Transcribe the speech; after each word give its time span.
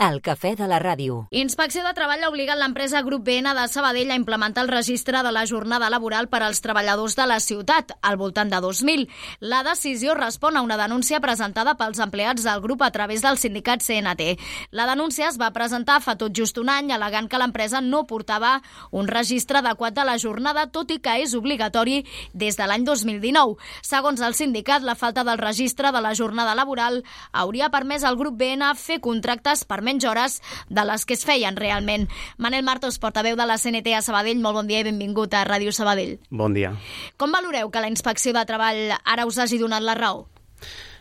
El 0.00 0.22
cafè 0.24 0.54
de 0.56 0.64
la 0.64 0.78
ràdio. 0.80 1.26
Inspecció 1.36 1.82
de 1.84 1.90
Treball 1.92 2.22
ha 2.24 2.30
obligat 2.30 2.56
l'empresa 2.56 3.02
Grup 3.04 3.20
BN 3.26 3.50
de 3.52 3.66
Sabadell 3.68 4.14
a 4.14 4.16
implementar 4.16 4.62
el 4.64 4.70
registre 4.72 5.20
de 5.20 5.28
la 5.28 5.42
jornada 5.44 5.90
laboral 5.92 6.30
per 6.32 6.38
als 6.40 6.62
treballadors 6.64 7.18
de 7.18 7.26
la 7.28 7.36
ciutat, 7.44 7.92
al 8.00 8.16
voltant 8.16 8.48
de 8.48 8.56
2.000. 8.64 9.04
La 9.40 9.58
decisió 9.62 10.14
respon 10.16 10.56
a 10.56 10.62
una 10.64 10.78
denúncia 10.80 11.20
presentada 11.20 11.74
pels 11.76 12.00
empleats 12.00 12.46
del 12.48 12.62
grup 12.64 12.80
a 12.80 12.88
través 12.94 13.20
del 13.20 13.36
sindicat 13.36 13.84
CNT. 13.84 14.38
La 14.70 14.86
denúncia 14.88 15.28
es 15.28 15.36
va 15.36 15.50
presentar 15.52 15.98
fa 16.00 16.16
tot 16.16 16.32
just 16.32 16.56
un 16.56 16.72
any, 16.72 16.94
alegant 16.96 17.28
que 17.28 17.42
l'empresa 17.42 17.84
no 17.84 18.06
portava 18.06 18.62
un 18.92 19.04
registre 19.04 19.60
adequat 19.60 19.92
de 20.00 20.08
la 20.08 20.16
jornada, 20.16 20.64
tot 20.72 20.96
i 20.96 20.98
que 21.04 21.18
és 21.26 21.36
obligatori 21.36 22.06
des 22.32 22.56
de 22.56 22.70
l'any 22.72 22.88
2019. 22.88 23.60
Segons 23.84 24.24
el 24.24 24.32
sindicat, 24.32 24.80
la 24.80 24.96
falta 24.96 25.28
del 25.28 25.44
registre 25.44 25.92
de 25.92 26.00
la 26.00 26.16
jornada 26.16 26.56
laboral 26.56 27.02
hauria 27.32 27.68
permès 27.68 28.08
al 28.08 28.16
grup 28.16 28.40
BN 28.40 28.72
fer 28.80 29.02
contractes 29.04 29.68
per 29.68 29.82
menys 29.90 30.06
hores 30.06 30.38
de 30.70 30.86
les 30.86 31.04
que 31.06 31.18
es 31.18 31.26
feien 31.26 31.58
realment. 31.58 32.06
Manel 32.38 32.64
Martos, 32.66 33.00
portaveu 33.02 33.36
de 33.36 33.46
la 33.46 33.58
CNT 33.58 33.96
a 33.98 34.04
Sabadell, 34.06 34.40
molt 34.42 34.62
bon 34.62 34.70
dia 34.70 34.84
i 34.84 34.86
benvingut 34.86 35.34
a 35.34 35.44
Ràdio 35.48 35.74
Sabadell. 35.74 36.18
Bon 36.30 36.54
dia. 36.54 36.72
Com 37.18 37.34
valoreu 37.34 37.72
que 37.74 37.82
la 37.82 37.90
inspecció 37.90 38.34
de 38.36 38.46
treball 38.46 38.94
ara 39.02 39.26
us 39.26 39.40
hagi 39.42 39.58
donat 39.60 39.84
la 39.84 39.98
raó? 39.98 40.28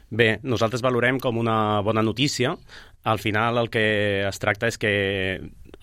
Bé, 0.09 0.39
nosaltres 0.41 0.81
valorem 0.81 1.19
com 1.21 1.37
una 1.37 1.81
bona 1.85 2.01
notícia. 2.01 2.55
Al 3.05 3.19
final 3.21 3.61
el 3.61 3.69
que 3.69 4.25
es 4.27 4.41
tracta 4.41 4.67
és 4.67 4.79
que 4.81 4.93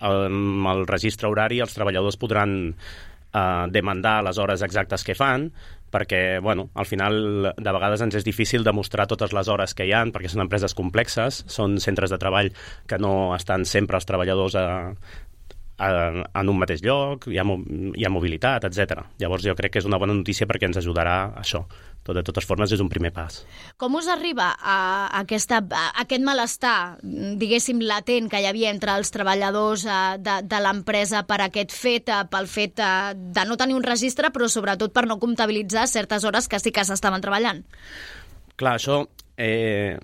amb 0.03 0.67
el 0.69 0.83
registre 0.85 1.29
horari 1.31 1.61
els 1.63 1.73
treballadors 1.73 2.19
podran 2.19 2.57
eh, 2.73 3.65
demandar 3.71 4.19
les 4.27 4.37
hores 4.37 4.61
exactes 4.67 5.07
que 5.07 5.15
fan, 5.17 5.47
perquè, 5.91 6.39
bueno, 6.43 6.69
al 6.75 6.85
final 6.85 7.53
de 7.55 7.71
vegades 7.71 8.03
ens 8.03 8.17
és 8.19 8.25
difícil 8.27 8.65
demostrar 8.67 9.07
totes 9.07 9.33
les 9.33 9.47
hores 9.47 9.73
que 9.77 9.87
hi 9.87 9.93
han, 9.95 10.11
perquè 10.15 10.31
són 10.31 10.43
empreses 10.43 10.75
complexes, 10.77 11.43
són 11.47 11.79
centres 11.83 12.11
de 12.11 12.19
treball 12.21 12.51
que 12.87 12.99
no 12.99 13.33
estan 13.35 13.65
sempre 13.65 13.99
els 13.99 14.07
treballadors 14.09 14.57
a, 14.59 14.67
a, 15.77 15.89
en 16.41 16.49
un 16.49 16.59
mateix 16.59 16.83
lloc, 16.85 17.29
hi 17.31 17.39
ha, 17.39 17.45
hi 17.45 18.05
ha 18.05 18.13
mobilitat, 18.13 18.67
etc. 18.67 19.03
Llavors 19.21 19.45
jo 19.45 19.55
crec 19.57 19.75
que 19.75 19.83
és 19.83 19.89
una 19.89 19.99
bona 20.01 20.15
notícia 20.17 20.47
perquè 20.49 20.69
ens 20.69 20.81
ajudarà 20.81 21.17
això. 21.39 21.63
Tot, 22.07 22.15
de 22.15 22.23
totes 22.23 22.45
formes, 22.47 22.71
és 22.71 22.79
un 22.79 22.87
primer 22.87 23.11
pas. 23.11 23.41
Com 23.75 23.97
us 23.99 24.07
arriba 24.07 24.53
a, 24.55 24.77
aquesta, 25.19 25.59
a 25.59 25.89
aquest 26.05 26.23
malestar, 26.23 26.77
diguéssim, 27.03 27.81
latent 27.83 28.29
que 28.31 28.39
hi 28.39 28.47
havia 28.47 28.71
entre 28.71 28.95
els 28.95 29.11
treballadors 29.11 29.83
eh, 29.83 29.97
de, 30.23 30.37
de 30.47 30.61
l'empresa 30.63 31.25
per 31.27 31.41
aquest 31.43 31.75
fet, 31.75 32.07
eh, 32.07 32.21
pel 32.31 32.47
fet 32.47 32.79
eh, 32.79 33.11
de 33.17 33.43
no 33.49 33.59
tenir 33.59 33.75
un 33.75 33.83
registre, 33.83 34.31
però 34.31 34.47
sobretot 34.47 34.95
per 34.95 35.03
no 35.09 35.19
comptabilitzar 35.19 35.83
certes 35.91 36.23
hores 36.23 36.47
que 36.47 36.61
sí 36.63 36.71
que 36.71 36.87
s'estaven 36.87 37.25
treballant? 37.25 37.65
Clar, 38.55 38.77
això... 38.79 39.03
Eh, 39.37 39.99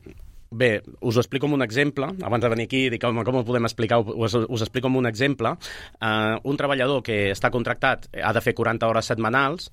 Bé, 0.54 0.84
us 1.02 1.18
ho 1.18 1.22
explico 1.24 1.48
amb 1.48 1.56
un 1.58 1.66
exemple. 1.66 2.06
Abans 2.22 2.44
de 2.44 2.50
venir 2.54 2.68
aquí, 2.68 2.84
dic 2.94 3.02
com, 3.02 3.24
com 3.26 3.40
ho 3.40 3.46
podem 3.48 3.66
explicar, 3.66 3.98
us, 4.06 4.36
us 4.38 4.62
explico 4.62 4.86
amb 4.86 5.00
un 5.00 5.09
exemple. 5.09 5.56
Uh, 5.98 6.38
un 6.46 6.59
treballador 6.59 7.02
que 7.06 7.31
està 7.34 7.50
contractat 7.50 8.06
ha 8.22 8.34
de 8.38 8.44
fer 8.46 8.54
40 8.59 8.92
hores 8.92 9.09
setmanals, 9.09 9.72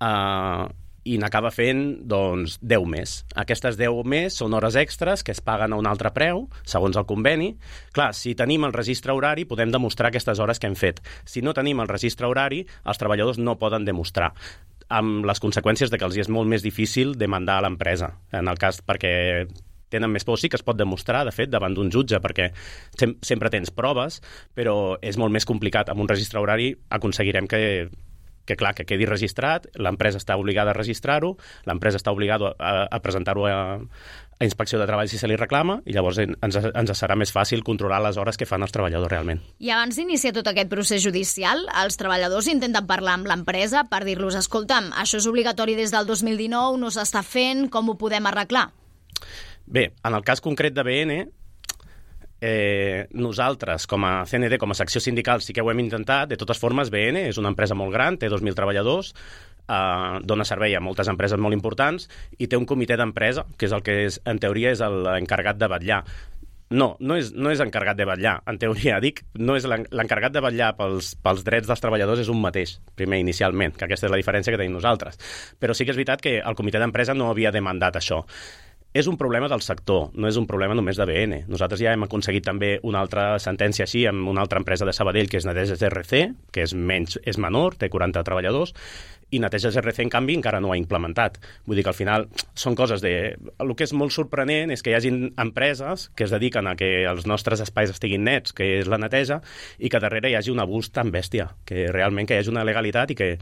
uh, 0.00 0.64
i 1.04 1.18
n'acaba 1.18 1.50
fent 1.54 2.02
doncs, 2.08 2.58
10 2.62 2.88
més. 2.90 3.14
Aquestes 3.38 3.78
10 3.80 4.02
més 4.08 4.36
són 4.38 4.54
hores 4.54 4.76
extres 4.78 5.24
que 5.26 5.34
es 5.34 5.42
paguen 5.44 5.74
a 5.74 5.78
un 5.80 5.88
altre 5.90 6.12
preu, 6.14 6.46
segons 6.68 6.98
el 6.98 7.06
conveni. 7.08 7.52
Clar, 7.96 8.12
si 8.14 8.36
tenim 8.38 8.68
el 8.68 8.76
registre 8.76 9.14
horari, 9.16 9.46
podem 9.48 9.72
demostrar 9.74 10.12
aquestes 10.12 10.38
hores 10.38 10.62
que 10.62 10.70
hem 10.70 10.78
fet. 10.78 11.02
Si 11.24 11.42
no 11.42 11.54
tenim 11.56 11.82
el 11.82 11.90
registre 11.90 12.30
horari, 12.30 12.62
els 12.86 13.02
treballadors 13.02 13.40
no 13.42 13.58
poden 13.58 13.88
demostrar 13.88 14.32
amb 14.92 15.24
les 15.24 15.40
conseqüències 15.40 15.88
de 15.88 15.96
que 15.96 16.04
els 16.04 16.18
és 16.20 16.28
molt 16.28 16.50
més 16.50 16.64
difícil 16.64 17.14
demandar 17.16 17.58
a 17.58 17.64
l'empresa, 17.64 18.10
en 18.36 18.50
el 18.50 18.58
cas 18.60 18.82
perquè 18.84 19.12
tenen 19.92 20.12
més 20.12 20.24
por, 20.24 20.40
sí 20.40 20.48
que 20.48 20.58
es 20.58 20.64
pot 20.64 20.78
demostrar, 20.78 21.24
de 21.28 21.34
fet, 21.36 21.50
davant 21.52 21.74
d'un 21.76 21.90
jutge, 21.92 22.20
perquè 22.24 22.50
sem 22.98 23.16
sempre 23.24 23.52
tens 23.52 23.72
proves, 23.76 24.20
però 24.56 24.96
és 25.04 25.18
molt 25.20 25.34
més 25.34 25.48
complicat. 25.48 25.92
Amb 25.92 26.04
un 26.04 26.08
registre 26.08 26.40
horari 26.40 26.72
aconseguirem 26.96 27.48
que 27.50 27.60
que 28.46 28.56
clar, 28.58 28.74
que 28.74 28.86
quedi 28.88 29.06
registrat, 29.06 29.68
l'empresa 29.78 30.20
està 30.20 30.36
obligada 30.38 30.72
a 30.72 30.76
registrar-ho, 30.76 31.36
l'empresa 31.68 32.00
està 32.00 32.12
obligada 32.14 32.52
a, 32.58 32.72
a 32.90 33.00
presentar-ho 33.02 33.46
a, 33.46 33.56
a 34.42 34.44
inspecció 34.44 34.80
de 34.80 34.86
treball 34.88 35.10
si 35.10 35.20
se 35.20 35.28
li 35.30 35.36
reclama 35.38 35.78
i 35.86 35.94
llavors 35.94 36.18
ens, 36.22 36.58
ens 36.58 36.94
serà 36.98 37.14
més 37.18 37.30
fàcil 37.34 37.62
controlar 37.66 38.00
les 38.02 38.18
hores 38.18 38.38
que 38.38 38.48
fan 38.48 38.64
els 38.66 38.74
treballadors 38.74 39.10
realment. 39.12 39.42
I 39.62 39.70
abans 39.74 39.98
d'iniciar 39.98 40.34
tot 40.34 40.50
aquest 40.50 40.70
procés 40.72 41.04
judicial, 41.04 41.62
els 41.84 41.98
treballadors 42.00 42.50
intenten 42.50 42.88
parlar 42.90 43.18
amb 43.20 43.30
l'empresa 43.30 43.84
per 43.90 44.02
dir-los, 44.08 44.38
escolta'm, 44.40 44.90
això 44.98 45.22
és 45.22 45.28
obligatori 45.30 45.78
des 45.78 45.94
del 45.94 46.08
2019, 46.10 46.80
no 46.82 46.90
s'està 46.90 47.22
fent, 47.22 47.68
com 47.70 47.92
ho 47.92 47.98
podem 48.00 48.26
arreglar? 48.26 48.70
Bé, 49.66 49.92
en 50.02 50.18
el 50.18 50.26
cas 50.26 50.42
concret 50.42 50.74
de 50.74 50.82
BN, 50.82 51.22
eh, 52.42 53.06
nosaltres, 53.14 53.86
com 53.86 54.04
a 54.04 54.26
CND, 54.26 54.58
com 54.58 54.74
a 54.74 54.76
secció 54.76 55.00
sindical, 55.00 55.40
sí 55.40 55.54
que 55.54 55.62
ho 55.62 55.70
hem 55.70 55.80
intentat. 55.84 56.28
De 56.32 56.36
totes 56.36 56.58
formes, 56.58 56.90
BN 56.90 57.28
és 57.30 57.38
una 57.38 57.52
empresa 57.52 57.78
molt 57.78 57.94
gran, 57.94 58.18
té 58.18 58.28
2.000 58.28 58.58
treballadors, 58.58 59.12
eh, 59.68 60.18
dona 60.26 60.44
servei 60.44 60.74
a 60.74 60.82
moltes 60.82 61.08
empreses 61.08 61.38
molt 61.38 61.54
importants 61.54 62.08
i 62.38 62.50
té 62.50 62.58
un 62.58 62.66
comitè 62.66 62.98
d'empresa, 62.98 63.46
que 63.56 63.70
és 63.70 63.72
el 63.72 63.86
que 63.86 64.00
és, 64.08 64.18
en 64.26 64.42
teoria 64.42 64.74
és 64.74 64.82
l'encarregat 64.82 65.60
de 65.62 65.70
vetllar. 65.70 66.02
No, 66.72 66.96
no 67.04 67.18
és, 67.20 67.30
no 67.36 67.52
és 67.52 67.60
encarregat 67.60 67.98
de 68.00 68.08
vetllar, 68.08 68.34
en 68.48 68.58
teoria. 68.58 68.98
Dic, 69.04 69.22
no 69.38 69.54
és 69.54 69.68
l'encarregat 69.68 70.34
de 70.34 70.42
vetllar 70.42 70.72
pels, 70.78 71.12
pels 71.22 71.44
drets 71.46 71.70
dels 71.70 71.84
treballadors 71.84 72.24
és 72.24 72.32
un 72.32 72.40
mateix, 72.42 72.78
primer, 72.98 73.20
inicialment, 73.22 73.76
que 73.76 73.86
aquesta 73.86 74.08
és 74.08 74.14
la 74.14 74.18
diferència 74.18 74.50
que 74.50 74.58
tenim 74.58 74.74
nosaltres. 74.80 75.20
Però 75.60 75.76
sí 75.76 75.86
que 75.86 75.94
és 75.94 76.00
veritat 76.00 76.24
que 76.24 76.38
el 76.40 76.58
comitè 76.58 76.82
d'empresa 76.82 77.14
no 77.14 77.30
havia 77.30 77.54
demandat 77.54 78.00
això 78.00 78.24
és 78.92 79.06
un 79.08 79.16
problema 79.16 79.48
del 79.48 79.62
sector, 79.64 80.10
no 80.12 80.28
és 80.28 80.36
un 80.36 80.46
problema 80.46 80.76
només 80.76 80.98
de 81.00 81.06
BN. 81.08 81.46
Nosaltres 81.48 81.80
ja 81.80 81.94
hem 81.96 82.04
aconseguit 82.04 82.44
també 82.44 82.74
una 82.84 83.00
altra 83.00 83.38
sentència 83.40 83.86
així 83.86 84.04
amb 84.08 84.28
una 84.28 84.44
altra 84.44 84.60
empresa 84.60 84.84
de 84.84 84.92
Sabadell, 84.92 85.30
que 85.32 85.40
és 85.40 85.46
Neteges 85.48 85.80
RC, 85.88 86.20
que 86.52 86.66
és, 86.66 86.74
menys, 86.76 87.16
és 87.24 87.40
menor, 87.40 87.78
té 87.80 87.88
40 87.88 88.24
treballadors, 88.26 88.74
i 89.32 89.40
Neteges 89.40 89.78
RC, 89.80 90.02
en 90.04 90.12
canvi, 90.12 90.36
encara 90.36 90.60
no 90.60 90.74
ha 90.74 90.76
implementat. 90.76 91.38
Vull 91.64 91.80
dir 91.80 91.86
que 91.86 91.92
al 91.94 91.96
final 91.96 92.26
són 92.52 92.76
coses 92.76 93.00
de... 93.00 93.14
El 93.64 93.72
que 93.78 93.88
és 93.88 93.94
molt 93.96 94.12
sorprenent 94.12 94.74
és 94.74 94.84
que 94.84 94.92
hi 94.92 94.98
hagin 94.98 95.22
empreses 95.40 96.10
que 96.12 96.26
es 96.28 96.34
dediquen 96.34 96.68
a 96.68 96.76
que 96.76 97.06
els 97.08 97.24
nostres 97.24 97.64
espais 97.64 97.94
estiguin 97.94 98.28
nets, 98.28 98.52
que 98.52 98.74
és 98.82 98.92
la 98.92 99.00
neteja, 99.00 99.40
i 99.80 99.88
que 99.88 100.02
darrere 100.04 100.28
hi 100.28 100.36
hagi 100.36 100.52
un 100.52 100.60
abús 100.60 100.92
tan 100.92 101.14
bèstia, 101.14 101.48
que 101.64 101.88
realment 101.96 102.28
que 102.28 102.36
hi 102.36 102.44
hagi 102.44 102.52
una 102.52 102.68
legalitat 102.68 103.16
i 103.16 103.16
que 103.16 103.32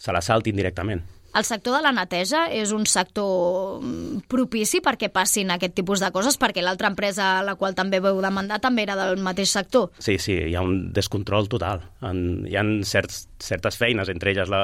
se 0.00 0.16
la 0.16 0.24
saltin 0.24 0.56
directament. 0.56 1.04
El 1.36 1.44
sector 1.44 1.76
de 1.76 1.82
la 1.84 1.92
neteja 1.92 2.46
és 2.48 2.70
un 2.72 2.86
sector 2.88 3.82
mm, 3.82 4.22
propici 4.30 4.80
perquè 4.84 5.10
passin 5.12 5.50
aquest 5.52 5.74
tipus 5.76 6.00
de 6.00 6.08
coses, 6.14 6.38
perquè 6.40 6.62
l'altra 6.64 6.88
empresa 6.88 7.26
a 7.38 7.42
la 7.44 7.56
qual 7.60 7.76
també 7.76 8.00
veu 8.00 8.22
demandar 8.24 8.56
també 8.64 8.86
era 8.86 8.96
del 8.96 9.20
mateix 9.20 9.52
sector. 9.52 9.90
Sí, 10.00 10.16
sí, 10.22 10.38
hi 10.48 10.54
ha 10.56 10.64
un 10.64 10.94
descontrol 10.96 11.50
total. 11.52 11.84
En, 12.08 12.46
hi 12.48 12.56
ha 12.56 12.64
certs, 12.88 13.26
certes 13.42 13.76
feines, 13.76 14.08
entre 14.08 14.32
elles 14.32 14.48
la, 14.48 14.62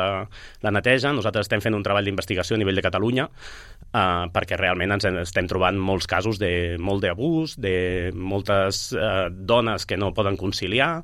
la 0.65 0.72
neteja. 0.72 1.12
Nosaltres 1.12 1.44
estem 1.44 1.61
fent 1.61 1.77
un 1.77 1.84
treball 1.84 2.09
d'investigació 2.09 2.56
a 2.56 2.62
nivell 2.62 2.81
de 2.81 2.87
Catalunya 2.87 3.28
eh, 3.28 4.25
perquè 4.32 4.56
realment 4.56 4.97
ens 4.97 5.09
estem 5.27 5.50
trobant 5.50 5.77
molts 5.77 6.09
casos 6.09 6.41
de 6.41 6.78
molt 6.81 7.05
d'abús, 7.05 7.59
de 7.61 7.77
moltes 8.16 8.88
eh, 8.97 9.28
dones 9.32 9.84
que 9.84 10.00
no 10.00 10.15
poden 10.16 10.41
conciliar, 10.41 10.94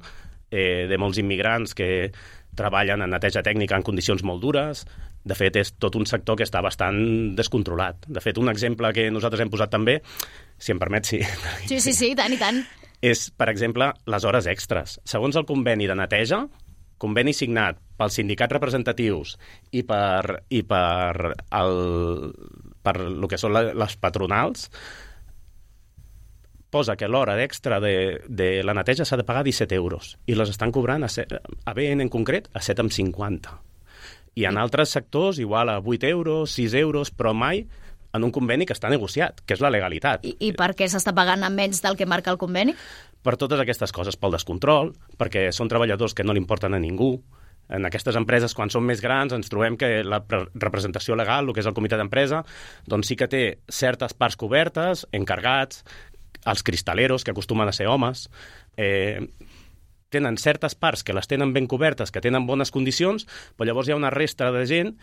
eh, 0.50 0.86
de 0.88 0.98
molts 1.00 1.20
immigrants 1.20 1.76
que 1.76 2.10
treballen 2.58 3.04
en 3.04 3.12
neteja 3.14 3.44
tècnica 3.46 3.76
en 3.76 3.84
condicions 3.86 4.24
molt 4.26 4.42
dures, 4.42 4.86
de 5.28 5.36
fet, 5.36 5.58
és 5.60 5.74
tot 5.80 5.96
un 5.98 6.06
sector 6.08 6.38
que 6.38 6.46
està 6.46 6.62
bastant 6.64 6.98
descontrolat. 7.38 8.08
De 8.08 8.22
fet, 8.24 8.38
un 8.40 8.50
exemple 8.52 8.92
que 8.96 9.08
nosaltres 9.12 9.44
hem 9.44 9.52
posat 9.52 9.72
també, 9.74 9.98
si 10.58 10.72
em 10.74 10.80
permet, 10.80 11.08
sí. 11.08 11.20
Sí, 11.68 11.80
sí, 11.84 11.92
sí, 11.92 12.14
tant 12.18 12.32
i 12.32 12.40
tant. 12.40 12.62
És, 13.04 13.28
per 13.30 13.50
exemple, 13.52 13.92
les 14.10 14.24
hores 14.26 14.48
extres. 14.50 14.98
Segons 15.06 15.36
el 15.38 15.46
conveni 15.46 15.86
de 15.86 15.96
neteja, 15.98 16.42
conveni 16.98 17.34
signat 17.36 17.78
pels 17.98 18.16
sindicats 18.18 18.56
representatius 18.56 19.36
i 19.70 19.84
per, 19.86 20.40
i 20.50 20.64
per, 20.66 21.34
el, 21.60 21.78
per 22.82 22.96
el 23.04 23.28
que 23.30 23.38
són 23.38 23.54
les 23.54 23.94
patronals, 24.02 24.66
posa 26.70 26.98
que 27.00 27.08
l'hora 27.08 27.38
extra 27.42 27.78
de, 27.80 28.20
de 28.28 28.50
la 28.66 28.74
neteja 28.76 29.06
s'ha 29.08 29.16
de 29.16 29.24
pagar 29.28 29.46
17 29.46 29.78
euros 29.78 30.16
i 30.26 30.36
les 30.36 30.50
estan 30.52 30.74
cobrant 30.74 31.06
a, 31.06 31.08
a 31.08 31.72
BN 31.78 32.04
en 32.04 32.12
concret 32.12 32.50
a 32.52 32.60
7,50 32.60 33.67
i 34.38 34.46
en 34.46 34.58
altres 34.60 34.94
sectors 34.94 35.40
igual 35.42 35.72
a 35.72 35.80
8 35.82 36.06
euros, 36.06 36.54
6 36.54 36.74
euros, 36.78 37.10
però 37.10 37.34
mai 37.34 37.64
en 38.14 38.24
un 38.24 38.32
conveni 38.32 38.66
que 38.66 38.76
està 38.76 38.88
negociat, 38.88 39.42
que 39.44 39.56
és 39.56 39.62
la 39.64 39.70
legalitat. 39.74 40.24
I, 40.24 40.36
i 40.48 40.52
per 40.56 40.72
què 40.78 40.88
s'està 40.88 41.12
pagant 41.14 41.42
a 41.44 41.50
menys 41.52 41.82
del 41.84 41.98
que 41.98 42.06
marca 42.08 42.32
el 42.32 42.38
conveni? 42.40 42.76
Per 43.26 43.34
totes 43.36 43.60
aquestes 43.60 43.92
coses, 43.92 44.16
pel 44.16 44.32
descontrol, 44.32 44.94
perquè 45.20 45.48
són 45.52 45.68
treballadors 45.68 46.14
que 46.16 46.24
no 46.24 46.32
li 46.32 46.40
importen 46.40 46.76
a 46.76 46.80
ningú, 46.80 47.16
en 47.68 47.84
aquestes 47.84 48.16
empreses, 48.16 48.54
quan 48.56 48.70
són 48.72 48.86
més 48.88 49.02
grans, 49.04 49.34
ens 49.36 49.50
trobem 49.52 49.76
que 49.76 50.02
la 50.06 50.22
representació 50.54 51.18
legal, 51.18 51.48
el 51.50 51.52
que 51.52 51.60
és 51.60 51.68
el 51.68 51.76
comitè 51.76 51.98
d'empresa, 52.00 52.42
doncs 52.88 53.10
sí 53.10 53.16
que 53.18 53.28
té 53.28 53.42
certes 53.68 54.14
parts 54.16 54.38
cobertes, 54.40 55.04
encargats, 55.12 55.82
els 56.48 56.64
cristaleros, 56.64 57.26
que 57.26 57.34
acostumen 57.34 57.68
a 57.68 57.74
ser 57.76 57.90
homes, 57.92 58.28
eh, 58.78 59.20
tenen 60.10 60.38
certes 60.40 60.74
parts 60.74 61.04
que 61.04 61.16
les 61.16 61.28
tenen 61.28 61.52
ben 61.52 61.66
cobertes, 61.66 62.12
que 62.12 62.22
tenen 62.24 62.46
bones 62.46 62.72
condicions, 62.74 63.26
però 63.56 63.68
llavors 63.68 63.88
hi 63.88 63.94
ha 63.94 64.00
una 64.00 64.12
resta 64.14 64.50
de 64.54 64.64
gent 64.68 64.94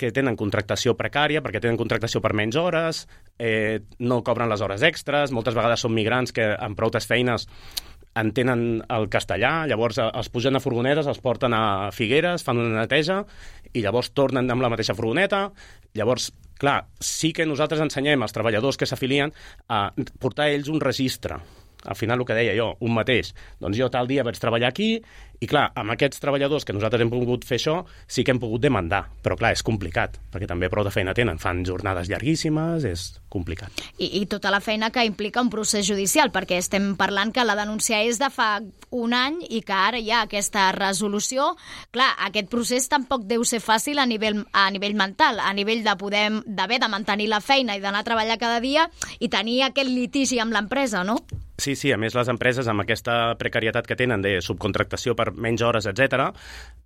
que 0.00 0.12
tenen 0.16 0.38
contractació 0.40 0.94
precària, 0.96 1.42
perquè 1.44 1.60
tenen 1.60 1.76
contractació 1.76 2.22
per 2.24 2.32
menys 2.32 2.56
hores, 2.56 3.04
eh, 3.36 3.82
no 4.00 4.22
cobren 4.24 4.48
les 4.48 4.62
hores 4.64 4.84
extres, 4.86 5.34
moltes 5.36 5.56
vegades 5.56 5.84
són 5.84 5.92
migrants 5.92 6.32
que 6.32 6.46
amb 6.56 6.78
proutes 6.78 7.04
feines 7.10 7.44
entenen 8.16 8.80
el 8.90 9.08
castellà, 9.12 9.66
llavors 9.68 10.00
eh, 10.00 10.08
els 10.08 10.32
pugen 10.32 10.56
a 10.56 10.64
furgonetes, 10.64 11.10
els 11.10 11.20
porten 11.20 11.52
a 11.52 11.90
Figueres, 11.92 12.46
fan 12.46 12.62
una 12.62 12.80
neteja 12.80 13.20
i 13.74 13.84
llavors 13.84 14.14
tornen 14.16 14.48
amb 14.50 14.64
la 14.64 14.72
mateixa 14.72 14.96
furgoneta. 14.96 15.50
Llavors, 15.94 16.30
clar, 16.58 16.80
sí 16.96 17.34
que 17.36 17.46
nosaltres 17.46 17.84
ensenyem 17.84 18.24
als 18.24 18.34
treballadors 18.34 18.80
que 18.80 18.88
s'afilien 18.88 19.34
a 19.68 19.90
portar 20.18 20.48
ells 20.50 20.72
un 20.72 20.80
registre 20.80 21.42
al 21.84 21.96
final 21.96 22.20
el 22.20 22.26
que 22.28 22.36
deia 22.36 22.54
jo, 22.58 22.74
un 22.80 22.94
mateix. 22.94 23.34
Doncs 23.60 23.78
jo 23.78 23.90
tal 23.92 24.08
dia 24.10 24.24
vaig 24.26 24.38
treballar 24.40 24.70
aquí 24.70 24.96
i 25.40 25.48
clar, 25.48 25.70
amb 25.80 25.94
aquests 25.94 26.20
treballadors 26.20 26.66
que 26.68 26.74
nosaltres 26.76 27.00
hem 27.00 27.08
pogut 27.08 27.46
fer 27.48 27.56
això, 27.56 27.78
sí 28.04 28.20
que 28.24 28.34
hem 28.34 28.40
pogut 28.42 28.60
demandar. 28.60 29.06
Però 29.24 29.38
clar, 29.40 29.54
és 29.56 29.62
complicat, 29.64 30.18
perquè 30.28 30.44
també 30.50 30.68
prou 30.68 30.84
de 30.84 30.92
feina 30.92 31.14
tenen. 31.16 31.40
Fan 31.40 31.62
jornades 31.64 32.10
llarguíssimes, 32.12 32.84
és 32.84 33.06
complicat. 33.32 33.80
I, 33.96 34.20
I 34.20 34.26
tota 34.28 34.52
la 34.52 34.60
feina 34.60 34.90
que 34.92 35.06
implica 35.08 35.40
un 35.40 35.48
procés 35.48 35.88
judicial, 35.88 36.28
perquè 36.34 36.60
estem 36.60 36.92
parlant 37.00 37.32
que 37.32 37.46
la 37.48 37.56
denúncia 37.56 38.02
és 38.04 38.20
de 38.20 38.28
fa 38.28 38.50
un 38.92 39.16
any 39.16 39.40
i 39.48 39.62
que 39.64 39.72
ara 39.72 39.96
hi 39.96 40.12
ha 40.12 40.26
aquesta 40.26 40.68
resolució. 40.76 41.54
Clar, 41.94 42.12
aquest 42.28 42.52
procés 42.52 42.92
tampoc 42.92 43.24
deu 43.24 43.46
ser 43.48 43.64
fàcil 43.64 44.02
a 44.02 44.08
nivell, 44.10 44.42
a 44.52 44.68
nivell 44.74 44.98
mental, 44.98 45.40
a 45.40 45.54
nivell 45.56 45.80
de 45.86 45.96
poder 45.96 46.26
d'haver 46.44 46.82
de 46.84 46.92
mantenir 46.92 47.32
la 47.32 47.40
feina 47.40 47.78
i 47.78 47.80
d'anar 47.80 48.04
a 48.04 48.10
treballar 48.12 48.36
cada 48.36 48.60
dia 48.60 48.90
i 49.20 49.32
tenir 49.32 49.62
aquest 49.70 49.88
litigi 49.88 50.42
amb 50.42 50.52
l'empresa, 50.52 51.00
no? 51.00 51.22
Sí, 51.60 51.74
sí, 51.76 51.90
a 51.92 51.98
més 52.00 52.14
les 52.16 52.28
empreses 52.32 52.68
amb 52.72 52.80
aquesta 52.80 53.34
precarietat 53.36 53.84
que 53.84 53.96
tenen 53.98 54.22
de 54.24 54.38
subcontractació 54.40 55.12
per 55.16 55.26
menys 55.36 55.60
hores, 55.66 55.84
etc, 55.90 56.30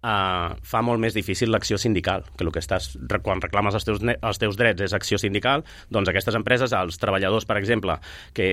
eh, 0.03 0.57
fa 0.67 0.81
molt 0.83 0.99
més 1.05 1.15
difícil 1.15 1.53
l'acció 1.55 1.79
sindical, 1.79 2.25
que 2.35 2.43
el 2.43 2.51
que 2.51 2.59
estàs, 2.59 2.89
quan 3.23 3.43
reclames 3.45 3.79
els 3.79 3.87
teus, 3.87 4.03
els 4.03 4.43
teus 4.43 4.59
drets 4.59 4.89
és 4.89 4.97
acció 4.99 5.21
sindical, 5.23 5.63
doncs 5.95 6.11
aquestes 6.11 6.35
empreses, 6.41 6.75
els 6.75 6.99
treballadors, 6.99 7.47
per 7.47 7.61
exemple, 7.61 8.01
que, 8.35 8.51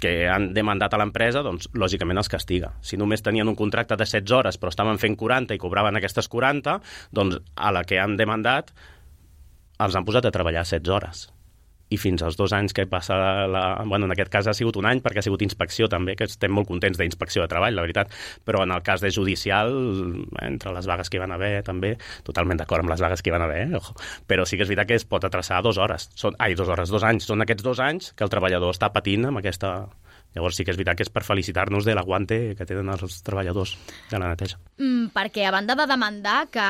que 0.00 0.16
han 0.32 0.50
demandat 0.56 0.96
a 0.96 1.02
l'empresa, 1.04 1.44
doncs, 1.44 1.68
lògicament 1.76 2.24
els 2.24 2.32
castiga. 2.32 2.72
Si 2.80 2.96
només 2.96 3.20
tenien 3.20 3.52
un 3.52 3.60
contracte 3.60 4.00
de 4.00 4.08
16 4.08 4.36
hores 4.40 4.56
però 4.56 4.72
estaven 4.72 4.96
fent 5.02 5.20
40 5.20 5.52
i 5.52 5.60
cobraven 5.60 6.00
aquestes 6.00 6.32
40, 6.32 6.80
doncs 7.12 7.44
a 7.54 7.76
la 7.76 7.84
que 7.84 8.00
han 8.00 8.16
demandat 8.16 8.72
els 9.84 9.96
han 9.96 10.08
posat 10.08 10.24
a 10.24 10.32
treballar 10.32 10.64
16 10.64 10.96
hores 10.96 11.26
i 11.88 11.98
fins 12.00 12.22
als 12.26 12.36
dos 12.38 12.52
anys 12.56 12.74
que 12.74 12.86
passa 12.90 13.16
la... 13.46 13.62
Bueno, 13.86 14.06
en 14.06 14.14
aquest 14.14 14.30
cas 14.32 14.48
ha 14.50 14.54
sigut 14.56 14.78
un 14.80 14.88
any 14.90 15.00
perquè 15.04 15.22
ha 15.22 15.26
sigut 15.26 15.42
inspecció 15.46 15.88
també, 15.92 16.16
que 16.18 16.26
estem 16.26 16.52
molt 16.52 16.68
contents 16.68 16.98
d'inspecció 16.98 17.44
de 17.44 17.50
treball, 17.52 17.76
la 17.76 17.84
veritat, 17.86 18.10
però 18.46 18.64
en 18.66 18.74
el 18.74 18.82
cas 18.86 19.04
de 19.04 19.12
judicial, 19.14 19.70
entre 20.42 20.74
les 20.74 20.88
vagues 20.90 21.10
que 21.10 21.20
hi 21.20 21.22
van 21.22 21.34
haver 21.36 21.52
també, 21.66 21.94
totalment 22.26 22.58
d'acord 22.58 22.84
amb 22.84 22.94
les 22.94 23.04
vagues 23.04 23.22
que 23.22 23.30
hi 23.30 23.36
van 23.36 23.46
haver, 23.46 23.60
eh? 23.68 23.76
Ojo. 23.76 23.94
però 24.26 24.46
sí 24.46 24.56
que 24.56 24.64
és 24.66 24.70
veritat 24.70 24.88
que 24.90 24.98
es 24.98 25.06
pot 25.06 25.24
atrasar 25.24 25.62
dues 25.62 25.78
hores, 25.78 26.10
són, 26.18 26.34
ai, 26.42 26.54
dues 26.58 26.68
hores, 26.68 26.90
dos 26.90 27.04
anys, 27.06 27.28
són 27.28 27.44
aquests 27.44 27.64
dos 27.66 27.80
anys 27.82 28.12
que 28.16 28.26
el 28.26 28.32
treballador 28.32 28.74
està 28.74 28.90
patint 28.92 29.28
amb 29.30 29.42
aquesta, 29.42 29.76
Llavors 30.36 30.58
sí 30.58 30.66
que 30.66 30.74
és 30.74 30.76
veritat 30.76 30.98
que 30.98 31.06
és 31.06 31.12
per 31.12 31.24
felicitar-nos 31.24 31.86
de 31.88 31.94
l'aguante 31.96 32.36
que 32.58 32.68
tenen 32.68 32.92
els 32.92 33.22
treballadors 33.24 33.72
de 34.10 34.18
la 34.20 34.28
neteja. 34.28 34.58
Mm, 34.76 35.08
perquè 35.14 35.46
a 35.48 35.52
banda 35.54 35.74
de 35.78 35.86
demandar, 35.88 36.38
que 36.52 36.66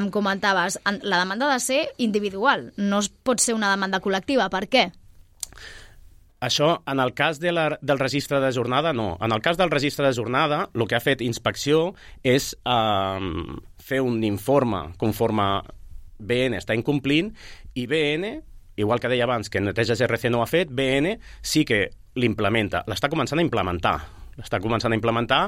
em 0.00 0.06
comentaves, 0.10 0.80
la 1.02 1.18
demanda 1.20 1.50
ha 1.50 1.58
de 1.58 1.60
ser 1.60 1.82
individual, 2.00 2.70
no 2.80 3.02
es 3.04 3.10
pot 3.10 3.44
ser 3.44 3.52
una 3.54 3.68
demanda 3.68 4.00
col·lectiva. 4.00 4.48
Per 4.48 4.64
què? 4.72 4.86
Això, 6.40 6.70
en 6.88 7.00
el 7.00 7.12
cas 7.16 7.40
de 7.40 7.52
la, 7.52 7.66
del 7.80 8.00
registre 8.00 8.40
de 8.40 8.52
jornada, 8.52 8.94
no. 8.96 9.16
En 9.20 9.32
el 9.32 9.44
cas 9.44 9.60
del 9.60 9.70
registre 9.70 10.06
de 10.06 10.16
jornada, 10.16 10.70
el 10.72 10.88
que 10.88 10.96
ha 10.96 11.04
fet 11.04 11.24
inspecció 11.24 11.94
és 12.24 12.54
eh, 12.64 13.30
fer 13.76 14.00
un 14.04 14.22
informe 14.24 14.86
conforme 14.96 15.46
BN 16.16 16.56
està 16.56 16.76
incomplint 16.76 17.34
i 17.76 17.86
BN, 17.88 18.32
igual 18.80 19.00
que 19.00 19.12
deia 19.12 19.24
abans 19.28 19.52
que 19.52 19.60
Neteja 19.60 19.96
GRC 19.96 20.30
no 20.32 20.40
ha 20.40 20.48
fet, 20.48 20.72
BN 20.72 21.18
sí 21.44 21.64
que 21.68 21.90
l'implementa, 22.16 22.82
l'està 22.88 23.10
començant 23.12 23.40
a 23.40 23.44
implementar, 23.44 23.96
l'està 24.36 24.60
començant 24.60 24.92
a 24.92 24.98
implementar 24.98 25.42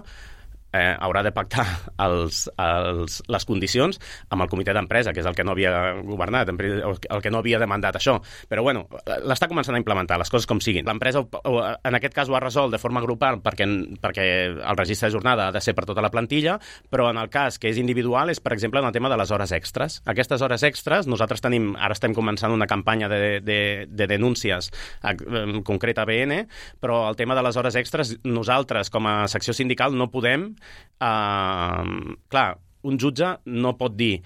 eh, 0.73 0.95
haurà 0.99 1.23
de 1.25 1.33
pactar 1.33 1.67
els, 2.07 2.47
els, 2.61 3.21
les 3.29 3.47
condicions 3.49 3.99
amb 4.31 4.45
el 4.45 4.51
comitè 4.53 4.75
d'empresa, 4.77 5.15
que 5.15 5.23
és 5.23 5.29
el 5.29 5.37
que 5.37 5.47
no 5.47 5.55
havia 5.55 5.73
governat, 6.05 6.51
el 6.51 7.23
que 7.23 7.33
no 7.33 7.43
havia 7.43 7.61
demandat 7.63 7.99
això. 7.99 8.19
Però, 8.49 8.65
bueno, 8.67 8.87
l'està 9.25 9.49
començant 9.51 9.77
a 9.77 9.83
implementar, 9.83 10.19
les 10.21 10.31
coses 10.33 10.49
com 10.49 10.61
siguin. 10.65 10.87
L'empresa, 10.89 11.25
en 11.25 11.99
aquest 11.99 12.17
cas, 12.17 12.29
ho 12.29 12.37
ha 12.37 12.43
resolt 12.45 12.75
de 12.75 12.81
forma 12.83 13.03
grupal 13.05 13.41
perquè, 13.45 13.69
perquè 14.03 14.27
el 14.49 14.79
registre 14.79 15.09
de 15.09 15.17
jornada 15.17 15.49
ha 15.49 15.55
de 15.55 15.63
ser 15.65 15.75
per 15.77 15.87
tota 15.89 16.05
la 16.05 16.13
plantilla, 16.13 16.59
però 16.91 17.09
en 17.13 17.21
el 17.21 17.31
cas 17.33 17.59
que 17.59 17.71
és 17.71 17.81
individual 17.81 18.33
és, 18.33 18.43
per 18.43 18.55
exemple, 18.57 18.83
en 18.83 18.89
el 18.89 18.95
tema 18.95 19.11
de 19.13 19.19
les 19.21 19.33
hores 19.35 19.53
extres. 19.57 20.01
Aquestes 20.09 20.43
hores 20.45 20.65
extres, 20.67 21.09
nosaltres 21.11 21.43
tenim, 21.45 21.73
ara 21.77 21.97
estem 21.97 22.15
començant 22.17 22.53
una 22.55 22.69
campanya 22.71 23.09
de, 23.11 23.41
de, 23.45 23.61
de 23.89 24.09
denúncies 24.11 24.71
en 25.09 25.63
concret 25.67 25.99
a 25.99 26.07
BN, 26.09 26.43
però 26.83 27.03
el 27.09 27.17
tema 27.17 27.37
de 27.39 27.45
les 27.47 27.57
hores 27.57 27.77
extres, 27.79 28.17
nosaltres, 28.25 28.91
com 28.91 29.07
a 29.09 29.17
secció 29.31 29.55
sindical, 29.57 29.97
no 29.97 30.11
podem 30.13 30.51
Uh, 30.99 32.17
clar, 32.31 32.53
un 32.83 32.99
jutge 32.99 33.37
no 33.47 33.77
pot 33.79 33.97
dir 33.97 34.19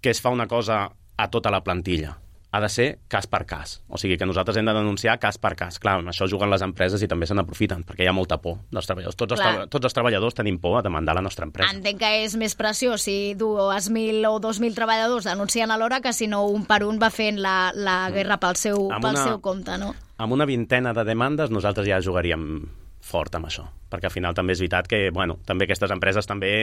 que 0.00 0.10
es 0.10 0.22
fa 0.22 0.30
una 0.30 0.46
cosa 0.46 0.86
a 1.16 1.30
tota 1.30 1.50
la 1.50 1.64
plantilla. 1.64 2.16
Ha 2.52 2.60
de 2.62 2.68
ser 2.70 2.84
cas 3.10 3.26
per 3.26 3.42
cas. 3.44 3.82
O 3.90 3.98
sigui, 3.98 4.16
que 4.16 4.24
nosaltres 4.24 4.56
hem 4.56 4.68
de 4.68 4.72
denunciar 4.72 5.18
cas 5.20 5.36
per 5.36 5.52
cas. 5.58 5.80
Clar, 5.82 5.96
amb 5.98 6.08
això 6.08 6.28
juguen 6.30 6.48
les 6.48 6.62
empreses 6.64 7.02
i 7.02 7.08
també 7.10 7.26
se 7.28 7.34
n'aprofiten, 7.36 7.82
perquè 7.84 8.06
hi 8.06 8.08
ha 8.08 8.14
molta 8.16 8.38
por 8.40 8.62
dels 8.72 8.86
treballadors. 8.88 9.18
Tots 9.18 9.34
els, 9.36 9.66
tots 9.72 9.90
els 9.90 9.96
treballadors 9.96 10.38
tenim 10.38 10.60
por 10.62 10.78
a 10.78 10.84
demandar 10.86 11.18
la 11.18 11.24
nostra 11.26 11.44
empresa. 11.44 11.74
Entenc 11.74 12.00
que 12.00 12.12
és 12.22 12.38
més 12.38 12.54
pressió 12.56 12.96
si 13.02 13.34
dues 13.36 13.90
mil 13.92 14.24
o 14.30 14.38
dos 14.40 14.62
mil 14.62 14.78
treballadors 14.78 15.28
denuncien 15.28 15.74
a 15.74 15.76
l'hora 15.76 16.00
que 16.00 16.14
si 16.16 16.30
no 16.30 16.46
un 16.48 16.64
per 16.70 16.84
un 16.86 17.02
va 17.02 17.10
fent 17.10 17.42
la, 17.42 17.74
la 17.74 17.98
guerra 18.14 18.38
pel 18.40 18.56
seu, 18.56 18.88
pel 18.94 19.12
una, 19.12 19.26
seu 19.26 19.42
compte, 19.44 19.76
no? 19.82 19.92
Amb 20.16 20.38
una 20.38 20.48
vintena 20.48 20.94
de 20.96 21.04
demandes 21.04 21.52
nosaltres 21.52 21.90
ja 21.90 22.00
jugaríem 22.00 22.46
fort 23.06 23.38
amb 23.38 23.48
això, 23.48 23.66
perquè 23.90 24.10
al 24.10 24.14
final 24.14 24.34
també 24.34 24.56
és 24.56 24.64
veritat 24.64 24.90
que, 24.90 25.06
bueno, 25.14 25.38
també 25.46 25.68
aquestes 25.68 25.94
empreses 25.94 26.26
també 26.26 26.56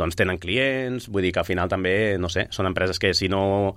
doncs 0.00 0.16
tenen 0.16 0.38
clients, 0.40 1.08
vull 1.12 1.26
dir 1.26 1.32
que 1.34 1.42
al 1.42 1.48
final 1.48 1.68
també, 1.68 2.16
no 2.18 2.30
sé, 2.32 2.46
són 2.54 2.70
empreses 2.70 2.98
que 3.02 3.12
si 3.14 3.28
no, 3.28 3.74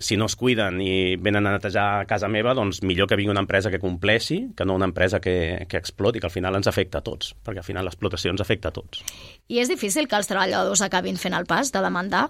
si 0.00 0.16
no 0.18 0.26
es 0.26 0.36
cuiden 0.40 0.80
i 0.82 1.16
venen 1.20 1.46
a 1.46 1.54
netejar 1.54 2.06
casa 2.10 2.30
meva, 2.32 2.54
doncs 2.58 2.82
millor 2.82 3.08
que 3.08 3.18
vingui 3.20 3.32
una 3.34 3.44
empresa 3.44 3.70
que 3.70 3.78
compleixi 3.82 4.40
que 4.56 4.66
no 4.66 4.74
una 4.78 4.88
empresa 4.90 5.20
que, 5.20 5.66
que 5.68 5.78
exploti, 5.78 6.20
que 6.20 6.26
al 6.30 6.34
final 6.34 6.56
ens 6.58 6.70
afecta 6.70 6.98
a 7.00 7.06
tots, 7.06 7.34
perquè 7.44 7.62
al 7.62 7.68
final 7.68 7.86
l'explotació 7.86 8.34
ens 8.34 8.42
afecta 8.42 8.72
a 8.72 8.76
tots. 8.80 9.04
I 9.48 9.60
és 9.62 9.70
difícil 9.70 10.08
que 10.08 10.18
els 10.18 10.30
treballadors 10.30 10.82
acabin 10.86 11.20
fent 11.20 11.36
el 11.36 11.46
pas 11.46 11.70
de 11.70 11.84
demandar? 11.84 12.28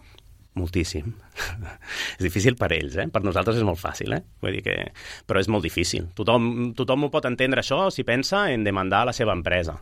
Moltíssim. 0.59 1.13
és 2.19 2.23
difícil 2.25 2.57
per 2.59 2.73
ells, 2.75 2.97
eh? 2.99 3.07
Per 3.13 3.23
nosaltres 3.23 3.61
és 3.61 3.67
molt 3.67 3.79
fàcil, 3.79 4.17
eh? 4.17 4.23
Vull 4.43 4.59
dir 4.59 4.65
que... 4.67 4.77
Però 5.29 5.43
és 5.43 5.49
molt 5.53 5.63
difícil. 5.67 6.09
Tothom, 6.19 6.73
tothom 6.79 7.07
ho 7.07 7.11
pot 7.13 7.29
entendre, 7.29 7.63
això, 7.63 7.85
si 7.95 8.03
pensa 8.07 8.49
en 8.51 8.67
demandar 8.67 9.05
la 9.07 9.15
seva 9.17 9.37
empresa. 9.37 9.79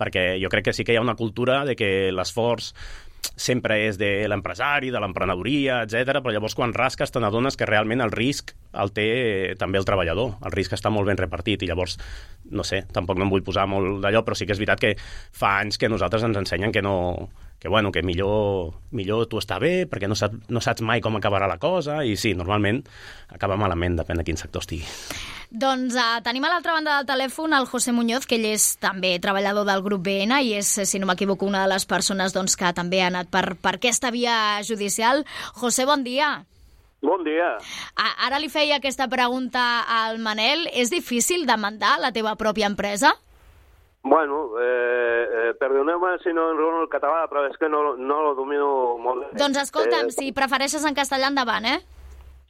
Perquè 0.00 0.34
jo 0.42 0.52
crec 0.52 0.68
que 0.68 0.76
sí 0.76 0.84
que 0.84 0.92
hi 0.92 1.00
ha 1.00 1.06
una 1.06 1.16
cultura 1.16 1.62
de 1.68 1.76
que 1.78 2.10
l'esforç 2.12 2.74
sempre 3.36 3.76
és 3.86 3.98
de 4.00 4.28
l'empresari, 4.28 4.90
de 4.92 5.00
l'emprenedoria, 5.00 5.82
etc. 5.84 6.20
però 6.20 6.32
llavors 6.34 6.56
quan 6.56 6.72
rasques 6.76 7.12
te 7.12 7.20
n'adones 7.20 7.56
que 7.56 7.68
realment 7.68 8.00
el 8.04 8.12
risc 8.12 8.54
el 8.80 8.92
té 8.96 9.08
també 9.60 9.80
el 9.80 9.86
treballador, 9.88 10.36
el 10.44 10.54
risc 10.54 10.76
està 10.76 10.92
molt 10.92 11.08
ben 11.08 11.20
repartit 11.20 11.62
i 11.64 11.68
llavors, 11.68 11.98
no 12.50 12.64
sé, 12.64 12.84
tampoc 12.94 13.18
no 13.18 13.26
em 13.26 13.32
vull 13.32 13.44
posar 13.44 13.66
molt 13.70 14.00
d'allò, 14.04 14.22
però 14.24 14.36
sí 14.38 14.46
que 14.46 14.56
és 14.56 14.60
veritat 14.60 14.80
que 14.80 14.94
fa 15.36 15.58
anys 15.60 15.80
que 15.80 15.90
nosaltres 15.92 16.24
ens 16.28 16.40
ensenyen 16.40 16.72
que 16.72 16.84
no, 16.84 16.96
que, 17.60 17.68
bueno, 17.68 17.92
que 17.92 18.02
millor, 18.02 18.72
millor 18.90 19.26
tu 19.28 19.38
està 19.38 19.58
bé 19.60 19.84
perquè 19.86 20.08
no, 20.08 20.16
sap, 20.16 20.32
no 20.48 20.62
saps 20.64 20.80
mai 20.80 21.02
com 21.04 21.18
acabarà 21.18 21.46
la 21.46 21.58
cosa 21.60 22.00
i 22.08 22.16
sí, 22.16 22.32
normalment 22.34 22.80
acaba 23.28 23.60
malament, 23.60 23.98
depèn 24.00 24.16
de 24.16 24.24
quin 24.24 24.40
sector 24.40 24.64
estigui. 24.64 24.88
Doncs 25.50 25.96
uh, 25.98 26.22
tenim 26.24 26.46
a 26.46 26.52
l'altra 26.54 26.72
banda 26.72 26.96
del 26.96 27.08
telèfon 27.10 27.52
el 27.52 27.68
José 27.68 27.92
Muñoz, 27.92 28.24
que 28.24 28.38
ell 28.38 28.48
és 28.48 28.72
també 28.80 29.12
treballador 29.20 29.68
del 29.68 29.84
grup 29.84 30.06
BN 30.06 30.40
i 30.46 30.54
és, 30.56 30.72
si 30.88 31.00
no 31.02 31.10
m'equivoco, 31.10 31.44
una 31.44 31.66
de 31.66 31.72
les 31.74 31.84
persones 31.90 32.32
doncs, 32.32 32.56
que 32.56 32.72
també 32.72 33.02
ha 33.02 33.10
anat 33.12 33.28
per, 33.28 33.58
per 33.60 33.76
aquesta 33.76 34.12
via 34.14 34.62
judicial. 34.64 35.26
José, 35.60 35.84
bon 35.90 36.06
dia. 36.06 36.38
Bon 37.04 37.24
dia. 37.24 37.54
Ara 37.96 38.38
li 38.40 38.48
feia 38.52 38.76
aquesta 38.76 39.08
pregunta 39.08 39.82
al 39.88 40.20
Manel. 40.20 40.66
És 40.72 40.92
difícil 40.92 41.46
demandar 41.48 41.98
la 42.00 42.12
teva 42.12 42.36
pròpia 42.40 42.68
empresa? 42.68 43.14
Bueno, 44.02 44.58
eh, 44.58 45.28
eh, 45.30 45.54
perdoneu-me 45.60 46.18
si 46.24 46.32
no 46.32 46.50
enrono 46.54 46.80
el 46.82 46.88
català, 46.88 47.26
però 47.28 47.44
és 47.50 47.56
que 47.60 47.68
no, 47.68 47.94
no 48.00 48.22
lo 48.24 48.34
domino 48.34 48.96
molt 48.96 49.26
bé. 49.26 49.32
Doncs 49.38 49.60
escolta'm, 49.66 50.08
eh, 50.08 50.14
si 50.16 50.32
prefereixes 50.32 50.86
en 50.88 50.96
castellà, 50.96 51.28
endavant, 51.28 51.68
eh? 51.68 51.80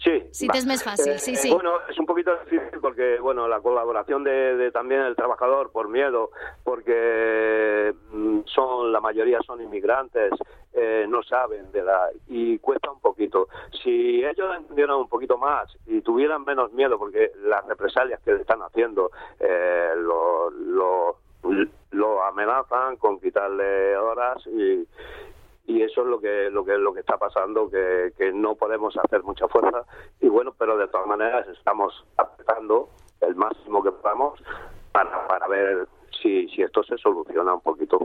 Sí. 0.01 0.23
Si 0.31 0.49
te 0.49 0.57
es 0.57 0.65
más 0.65 0.83
fácil, 0.83 1.19
sí, 1.19 1.37
sí. 1.37 1.53
Bueno, 1.53 1.73
es 1.87 1.99
un 1.99 2.07
poquito 2.07 2.35
difícil 2.45 2.81
porque, 2.81 3.19
bueno, 3.21 3.47
la 3.49 3.61
colaboración 3.61 4.25
de, 4.25 4.57
de 4.57 4.71
también 4.71 5.03
el 5.03 5.15
trabajador 5.15 5.71
por 5.73 5.89
miedo, 5.89 6.31
porque 6.65 7.93
mm, 8.11 8.41
son 8.47 8.93
la 8.93 9.01
mayoría 9.01 9.41
son 9.45 9.61
inmigrantes, 9.61 10.33
eh, 10.73 11.05
no 11.07 11.23
saben 11.23 11.71
de 11.73 11.83
la 11.83 12.09
y 12.29 12.59
cuesta 12.61 12.91
un 12.91 13.01
poquito. 13.01 13.49
Si 13.83 14.25
ellos 14.25 14.57
entendieran 14.57 14.97
un 14.97 15.09
poquito 15.09 15.37
más 15.37 15.69
y 15.87 16.01
tuvieran 16.01 16.45
menos 16.45 16.73
miedo, 16.73 16.97
porque 16.99 17.33
las 17.43 17.67
represalias 17.67 18.21
que 18.23 18.33
le 18.33 18.41
están 18.41 18.63
haciendo 18.63 19.11
eh, 19.39 19.93
lo, 19.97 20.49
lo 20.49 21.19
lo 21.91 22.23
amenazan 22.25 22.97
con 22.97 23.21
quitarle 23.21 23.97
horas 23.97 24.39
y, 24.47 24.87
y 25.67 25.83
eso 25.83 26.03
es 26.03 26.07
lo 26.07 26.21
que 26.21 26.51
lo 26.51 26.65
que 26.65 26.79
lo 26.79 26.93
que 26.93 27.01
está 27.01 27.17
pasando 27.17 27.69
que, 27.69 28.13
que 28.17 28.33
no 28.33 28.55
podemos 28.55 28.97
hacer 28.97 29.23
mucha 29.23 29.49
fuerza 29.49 29.85
y 30.21 30.29
bueno 30.29 30.55
pero 30.59 30.77
de 30.77 30.89
todas 30.89 31.07
maneras 31.07 31.47
estamos 31.49 32.05
apretando 32.17 32.89
el 33.21 33.35
máximo 33.35 33.83
que 33.83 33.93
podamos 33.93 34.41
para, 34.93 35.27
para 35.29 35.47
ver 35.49 35.89
si, 36.23 36.49
si 36.49 36.63
esto 36.63 36.83
se 36.83 36.97
soluciona 36.99 37.55
un 37.55 37.61
poquito. 37.61 37.99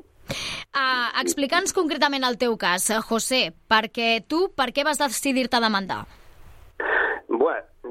Uh, 0.75 1.07
Explica'ns 1.21 1.71
concretament 1.73 2.25
el 2.27 2.37
teu 2.37 2.57
cas, 2.59 2.89
José, 3.07 3.53
perquè 3.71 4.25
tu 4.27 4.49
per 4.51 4.73
què 4.75 4.83
vas 4.83 4.99
decidir-te 4.99 5.57
a? 5.57 5.99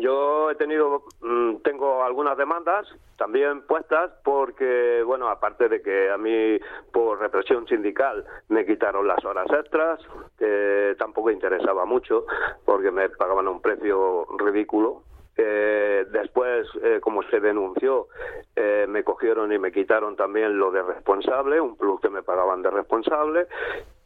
Yo 0.00 0.50
he 0.50 0.54
tenido, 0.56 1.04
mm, 1.20 1.56
tengo 1.62 2.02
algunas 2.02 2.36
demandas 2.36 2.86
también 3.16 3.62
puestas 3.62 4.10
porque, 4.24 5.02
bueno, 5.04 5.28
aparte 5.28 5.68
de 5.68 5.82
que 5.82 6.10
a 6.10 6.18
mí 6.18 6.58
por 6.92 7.20
represión 7.20 7.66
sindical 7.68 8.24
me 8.48 8.66
quitaron 8.66 9.06
las 9.06 9.24
horas 9.24 9.46
extras, 9.52 10.00
que 10.38 10.96
tampoco 10.98 11.30
interesaba 11.30 11.84
mucho 11.84 12.26
porque 12.64 12.90
me 12.90 13.08
pagaban 13.10 13.46
un 13.48 13.60
precio 13.62 14.26
ridículo. 14.38 15.02
Eh, 15.36 16.06
después, 16.12 16.68
eh, 16.80 17.00
como 17.00 17.22
se 17.24 17.40
denunció, 17.40 18.06
eh, 18.54 18.86
me 18.88 19.02
cogieron 19.02 19.52
y 19.52 19.58
me 19.58 19.72
quitaron 19.72 20.14
también 20.14 20.56
lo 20.58 20.70
de 20.70 20.80
responsable, 20.82 21.60
un 21.60 21.76
plus 21.76 22.00
que 22.00 22.08
me 22.08 22.22
pagaban 22.22 22.62
de 22.62 22.70
responsable, 22.70 23.48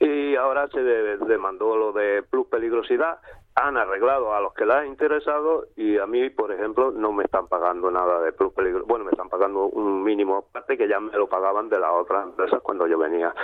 y 0.01 0.37
ahora 0.37 0.69
se 0.69 0.83
de- 0.83 1.19
demandó 1.19 1.77
lo 1.77 1.93
de 1.93 2.23
plus 2.23 2.47
peligrosidad. 2.47 3.19
Han 3.61 3.77
arreglado 3.77 4.35
a 4.35 4.41
los 4.41 4.55
que 4.55 4.65
les 4.65 4.77
ha 4.77 4.87
interesado 4.87 5.67
y 5.77 5.99
a 5.99 6.07
mí, 6.07 6.31
por 6.31 6.53
ejemplo, 6.53 6.93
no 6.93 7.13
me 7.13 7.25
están 7.25 7.49
pagando 7.49 7.91
nada 7.91 8.21
de 8.23 8.33
plus 8.33 8.53
peligrosidad. 8.53 8.89
Bueno, 8.89 9.05
me 9.05 9.11
están 9.11 9.29
pagando 9.29 9.67
un 9.67 10.05
mínimo 10.05 10.43
parte 10.53 10.79
que 10.79 10.87
ya 10.87 11.01
me 11.01 11.13
lo 11.13 11.29
pagaban 11.29 11.69
de 11.69 11.79
las 11.81 11.91
otras 11.93 12.25
empresas 12.25 12.61
cuando 12.63 12.87
yo 12.87 12.99
venía, 12.99 13.35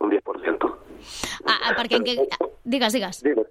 un 0.00 0.10
10%. 0.10 0.74
Ah, 1.46 1.58
ah, 1.64 1.74
perquè 1.78 1.96
en 1.96 2.04
què... 2.04 2.16
Digues, 2.64 2.92
digues. 2.92 3.22
Dime. 3.24 3.46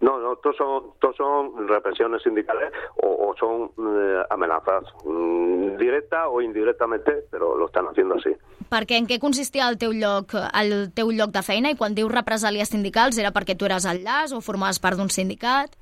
No, 0.00 0.18
no, 0.20 0.36
todos 0.36 0.56
son, 0.56 0.92
todos 1.00 1.16
son 1.16 1.66
represiones 1.66 2.22
sindicales 2.22 2.72
o, 3.02 3.08
o 3.28 3.34
son 3.36 3.70
eh, 3.78 4.22
amenazas 4.30 4.84
mm, 5.04 5.76
directas 5.76 6.26
o 6.28 6.40
indirectamente, 6.40 7.24
pero 7.30 7.56
lo 7.56 7.66
están 7.66 7.86
haciendo 7.88 8.14
así. 8.14 8.30
Perquè 8.70 8.98
en 9.00 9.08
què 9.08 9.18
consistia 9.18 9.66
el 9.66 9.78
teu 9.80 9.94
lloc, 9.96 10.36
el 10.36 10.92
teu 10.94 11.10
lloc 11.10 11.32
de 11.34 11.42
feina 11.42 11.72
i 11.72 11.76
quan 11.78 11.96
dius 11.98 12.12
represàlies 12.12 12.70
sindicals 12.70 13.18
era 13.18 13.32
perquè 13.34 13.56
tu 13.58 13.66
eres 13.66 13.88
enllaç 13.88 14.36
o 14.36 14.42
formaves 14.44 14.78
part 14.78 15.00
d'un 15.00 15.10
sindicat? 15.10 15.74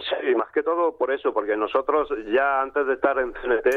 Sí, 0.00 0.34
más 0.34 0.50
que 0.50 0.62
todo 0.62 0.96
por 0.96 1.12
eso, 1.12 1.32
porque 1.32 1.56
nosotros 1.56 2.08
ya 2.32 2.62
antes 2.62 2.86
de 2.86 2.94
estar 2.94 3.18
en 3.18 3.34
CNT 3.34 3.68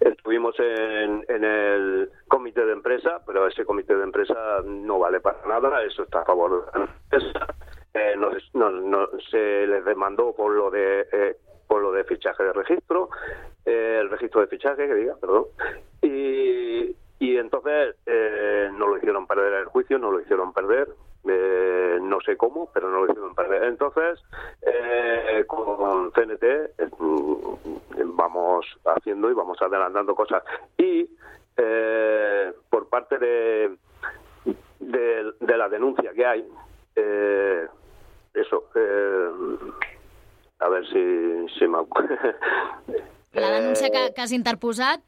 estuvimos 0.00 0.54
en, 0.60 1.24
en 1.26 1.44
el 1.44 2.10
comité 2.28 2.66
de 2.66 2.72
empresa, 2.72 3.22
pero 3.26 3.46
ese 3.46 3.64
comité 3.64 3.96
de 3.96 4.04
empresa 4.04 4.34
no 4.64 4.98
vale 4.98 5.20
para 5.20 5.38
nada, 5.48 5.82
eso 5.82 6.02
está 6.02 6.20
a 6.20 6.24
favor 6.24 6.66
de 6.66 6.78
la 6.78 6.84
empresa. 6.84 7.46
Eh, 7.94 8.14
nos- 8.16 8.54
nos- 8.54 8.82
nos- 8.84 9.10
se 9.30 9.66
les 9.66 9.84
demandó 9.84 10.32
por 10.32 10.52
lo 10.52 10.70
de 10.70 11.06
eh, 11.12 11.36
por 11.66 11.82
lo 11.82 11.92
de 11.92 12.04
fichaje 12.04 12.42
de 12.42 12.52
registro, 12.52 13.10
eh, 13.64 13.98
el 14.00 14.10
registro 14.10 14.40
de 14.40 14.48
fichaje, 14.48 14.88
que 14.88 14.94
diga, 14.94 15.14
perdón, 15.20 15.44
y, 16.02 16.96
y 17.20 17.36
entonces 17.36 17.94
eh, 18.06 18.70
no 18.76 18.88
lo 18.88 18.96
hicieron 18.96 19.26
perder 19.26 19.52
el 19.54 19.66
juicio, 19.66 19.98
no 19.98 20.10
lo 20.10 20.20
hicieron 20.20 20.52
perder, 20.52 20.88
eh, 21.28 21.98
no 22.02 22.20
sé 22.22 22.36
cómo, 22.36 22.70
pero 22.74 22.90
no 22.90 23.04
lo 23.04 23.10
hicieron 23.12 23.34
perder. 23.36 23.64
Entonces, 23.64 24.20
eh, 24.62 25.44
con 25.46 26.10
CNT 26.12 26.42
eh, 26.44 26.88
vamos 28.04 28.66
haciendo 28.86 29.30
y 29.30 29.34
vamos 29.34 29.60
adelantando 29.62 30.14
cosas. 30.14 30.42
Y 30.76 31.08
eh, 31.56 32.52
por 32.68 32.88
parte 32.88 33.18
de, 33.18 33.76
de 34.80 35.56
la 35.56 35.68
denuncia 35.68 36.12
que 36.12 36.26
hay, 36.26 36.44
a 40.90 40.94
ver 40.94 41.48
si, 41.48 41.58
si 41.58 41.66
me... 41.68 41.78
acu- 41.78 42.34
La 43.32 43.50
denúncia 43.50 43.86
Eh, 43.86 43.90
que, 43.90 44.14
que 44.14 44.20
has 44.20 44.32
interposat, 44.32 45.00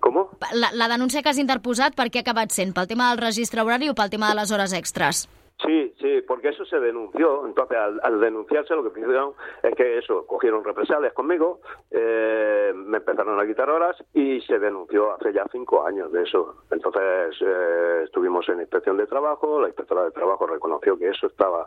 ¿Cómo? 0.00 0.30
la, 0.52 0.72
la 0.72 0.88
denúncia 0.88 1.22
que 1.22 1.28
has 1.28 1.38
interposat 1.38 1.94
per 1.94 2.10
què 2.10 2.18
ha 2.18 2.22
acabat 2.26 2.50
sent? 2.50 2.74
Pel 2.74 2.86
tema 2.86 3.10
del 3.10 3.22
registre 3.22 3.62
horari 3.62 3.88
o 3.88 3.94
pel 3.94 4.10
tema 4.10 4.28
de 4.30 4.36
les 4.40 4.50
hores 4.52 4.72
extras? 4.72 5.28
Sí, 5.64 5.94
sí, 5.98 6.20
porque 6.28 6.50
eso 6.50 6.66
se 6.66 6.78
denunció. 6.78 7.46
Entonces, 7.46 7.78
al, 7.78 7.98
al 8.02 8.20
denunciarse, 8.20 8.74
lo 8.74 8.82
que 8.92 9.00
hicieron 9.00 9.32
es 9.62 9.74
que 9.74 9.98
eso, 9.98 10.26
cogieron 10.26 10.62
represalias 10.62 11.14
conmigo, 11.14 11.60
eh, 11.90 12.72
me 12.74 12.98
empezaron 12.98 13.40
a 13.40 13.46
quitar 13.46 13.70
horas 13.70 13.96
y 14.12 14.40
se 14.42 14.58
denunció 14.58 15.14
hace 15.14 15.32
ya 15.32 15.46
cinco 15.50 15.86
años 15.86 16.12
de 16.12 16.24
eso. 16.24 16.62
Entonces, 16.70 17.36
eh, 17.40 18.02
estuvimos 18.04 18.46
en 18.50 18.60
inspección 18.60 18.98
de 18.98 19.06
trabajo, 19.06 19.60
la 19.62 19.68
inspectora 19.68 20.04
de 20.04 20.10
trabajo 20.10 20.46
reconoció 20.46 20.98
que 20.98 21.08
eso 21.08 21.26
estaba 21.28 21.66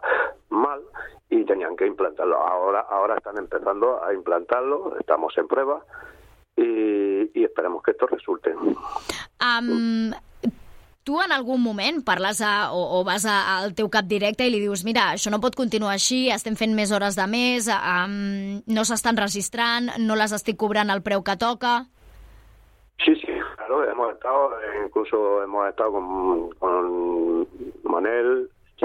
tenían 1.50 1.76
que 1.76 1.88
implantarlo. 1.88 2.38
Ahora, 2.38 2.86
ahora 2.90 3.18
están 3.18 3.38
empezando 3.38 4.04
a 4.04 4.14
implantarlo, 4.14 4.96
estamos 5.00 5.36
en 5.36 5.48
prueba 5.48 5.82
y, 6.56 7.40
y 7.40 7.44
esperemos 7.44 7.82
que 7.82 7.92
esto 7.92 8.06
resulte. 8.06 8.54
Um, 8.54 10.14
tu 11.04 11.18
en 11.24 11.32
algun 11.32 11.64
moment 11.64 12.06
parles 12.06 12.42
a, 12.42 12.72
o, 12.72 13.00
o 13.00 13.04
vas 13.04 13.26
a, 13.26 13.58
al 13.58 13.74
teu 13.74 13.90
cap 13.90 14.06
directe 14.06 14.46
i 14.46 14.54
li 14.54 14.62
dius 14.62 14.86
mira, 14.86 15.10
això 15.16 15.34
no 15.34 15.42
pot 15.42 15.58
continuar 15.58 15.96
així, 15.98 16.28
estem 16.30 16.54
fent 16.60 16.76
més 16.78 16.94
hores 16.94 17.18
de 17.18 17.26
més, 17.26 17.66
um, 17.74 18.62
no 18.70 18.86
s'estan 18.86 19.18
registrant, 19.18 19.96
no 19.98 20.20
les 20.20 20.36
estic 20.38 20.60
cobrant 20.62 20.94
al 20.94 21.02
preu 21.02 21.26
que 21.26 21.40
toca... 21.42 21.80
Sí, 23.00 23.16
sí, 23.16 23.32
claro, 23.56 23.90
hemos 23.90 24.12
estado, 24.12 24.52
incluso 24.86 25.42
hemos 25.42 25.70
estado 25.70 25.94
con, 25.94 26.50
con 26.60 27.48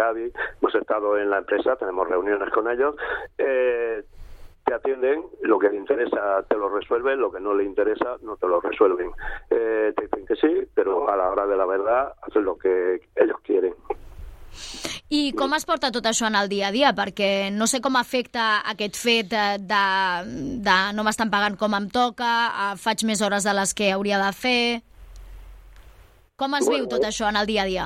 Xavi, 0.04 0.32
hemos 0.60 0.74
estado 0.74 1.18
en 1.18 1.30
la 1.30 1.38
empresa, 1.38 1.76
tenemos 1.76 2.08
reuniones 2.08 2.50
con 2.52 2.70
ellos, 2.70 2.94
eh, 3.38 4.04
te 4.64 4.74
atienden, 4.74 5.24
lo 5.42 5.58
que 5.58 5.68
le 5.68 5.76
interesa 5.76 6.42
te 6.48 6.56
lo 6.56 6.68
resuelven, 6.68 7.20
lo 7.20 7.30
que 7.30 7.40
no 7.40 7.54
le 7.54 7.64
interesa 7.64 8.16
no 8.22 8.36
te 8.36 8.46
lo 8.46 8.60
resuelven. 8.60 9.10
Eh, 9.50 9.92
te 9.96 10.04
dicen 10.04 10.26
que 10.26 10.36
sí, 10.36 10.68
pero 10.74 11.08
a 11.10 11.16
la 11.16 11.30
hora 11.30 11.46
de 11.46 11.56
la 11.56 11.66
verdad 11.66 12.14
hacen 12.22 12.44
lo 12.44 12.56
que 12.56 13.00
ellos 13.16 13.36
quieren. 13.42 13.74
I 15.10 15.34
com 15.36 15.52
es 15.54 15.66
porta 15.68 15.90
tot 15.92 16.06
això 16.08 16.26
en 16.30 16.36
el 16.38 16.48
dia 16.48 16.68
a 16.70 16.72
dia? 16.74 16.92
Perquè 16.96 17.50
no 17.52 17.66
sé 17.70 17.80
com 17.84 17.98
afecta 17.98 18.62
aquest 18.70 18.96
fet 18.96 19.28
de, 19.30 19.42
de, 19.60 19.82
de 20.64 20.76
no 20.96 21.04
m'estan 21.04 21.30
pagant 21.30 21.58
com 21.60 21.74
em 21.76 21.90
toca, 21.92 22.30
eh, 22.48 22.70
faig 22.80 23.04
més 23.04 23.22
hores 23.22 23.44
de 23.44 23.54
les 23.54 23.74
que 23.74 23.92
hauria 23.92 24.22
de 24.22 24.32
fer... 24.32 24.64
Com 26.40 26.56
es 26.58 26.66
viu 26.66 26.82
Bueno, 26.82 26.90
tot 26.96 27.04
això 27.06 27.28
en 27.28 27.36
el 27.38 27.46
dia 27.46 27.62
a 27.62 27.68
dia? 27.68 27.84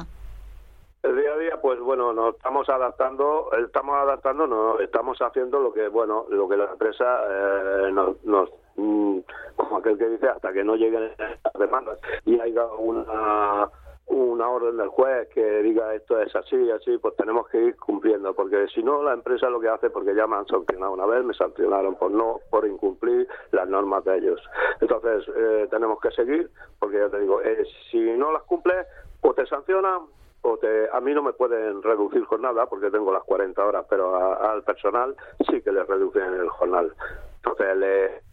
El 1.09 1.17
día 1.17 1.33
a 1.33 1.39
día, 1.39 1.61
pues 1.63 1.81
bueno, 1.81 2.13
nos 2.13 2.35
estamos 2.37 2.69
adaptando, 2.69 3.49
estamos 3.65 3.97
adaptando, 3.97 4.47
no, 4.47 4.79
estamos 4.79 5.17
haciendo 5.23 5.59
lo 5.59 5.73
que, 5.73 5.89
bueno, 5.89 6.27
lo 6.29 6.47
que 6.47 6.59
la 6.59 6.67
empresa 6.67 7.21
eh, 7.31 7.91
nos, 7.91 8.23
nos 8.25 8.51
mm, 8.77 9.21
como 9.57 9.79
aquel 9.79 9.97
que 9.97 10.07
dice, 10.07 10.29
hasta 10.29 10.53
que 10.53 10.63
no 10.63 10.77
lleguen 10.77 11.11
las 11.19 11.55
demandas 11.55 11.99
y 12.27 12.39
haya 12.39 12.67
una 12.67 13.71
una 14.09 14.49
orden 14.49 14.77
del 14.77 14.89
juez 14.89 15.29
que 15.29 15.63
diga 15.63 15.95
esto 15.95 16.21
es 16.21 16.35
así, 16.35 16.71
así, 16.71 16.99
pues 16.99 17.17
tenemos 17.17 17.49
que 17.49 17.59
ir 17.59 17.77
cumpliendo, 17.77 18.35
porque 18.35 18.67
si 18.75 18.83
no 18.83 19.03
la 19.03 19.15
empresa 19.15 19.49
lo 19.49 19.61
que 19.61 19.69
hace, 19.69 19.91
porque 19.91 20.15
ya 20.15 20.27
me 20.27 20.37
han 20.37 20.47
sancionado 20.47 20.93
una 20.93 21.07
vez, 21.07 21.25
me 21.25 21.35
sancionaron 21.35 21.95
por 21.95 22.11
no, 22.11 22.41
por 22.51 22.67
incumplir 22.67 23.29
las 23.53 23.69
normas 23.69 24.05
de 24.05 24.19
ellos. 24.19 24.41
Entonces 24.81 25.25
eh, 25.37 25.69
tenemos 25.71 26.01
que 26.01 26.11
seguir, 26.11 26.51
porque 26.79 26.99
ya 26.99 27.09
te 27.09 27.21
digo, 27.21 27.41
eh, 27.43 27.65
si 27.91 27.99
no 27.99 28.33
las 28.33 28.43
cumples, 28.43 28.87
o 29.21 29.35
te 29.35 29.47
sancionan 29.47 30.03
o 30.43 30.57
te, 30.57 30.89
a 30.93 31.01
mí 31.01 31.13
no 31.15 31.23
me 31.23 31.33
pueden 31.33 31.83
reducir 31.83 32.25
jornada 32.25 32.67
porque 32.67 32.91
tengo 32.91 33.13
las 33.13 33.25
40 33.25 33.65
horas, 33.65 33.85
pero 33.91 34.15
a- 34.15 34.53
al 34.53 34.63
personal 34.63 35.15
sí 35.51 35.61
que 35.63 35.73
le 35.73 35.85
reducen 35.85 36.33
el 36.35 36.49
jornal. 36.49 36.93
Entonces 37.37 37.77
le 37.77 38.29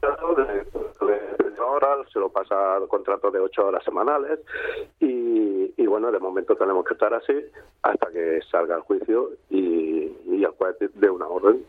de, 0.00 1.50
de 1.50 1.60
horas, 1.60 2.06
se 2.12 2.18
lo 2.18 2.28
pasa 2.30 2.76
al 2.76 2.88
contrato 2.88 3.30
de 3.30 3.38
8 3.40 3.66
horas 3.66 3.84
semanales 3.84 4.40
y, 5.00 5.72
y 5.76 5.86
bueno, 5.86 6.10
de 6.10 6.18
momento 6.18 6.56
tenemos 6.56 6.84
que 6.84 6.94
estar 6.94 7.12
así 7.14 7.32
hasta 7.82 8.10
que 8.10 8.40
salga 8.50 8.76
el 8.76 8.82
juicio 8.82 9.30
y, 9.50 10.10
y 10.26 10.44
el 10.44 10.50
juez 10.58 10.76
dé 10.94 11.10
una 11.10 11.26
orden. 11.26 11.64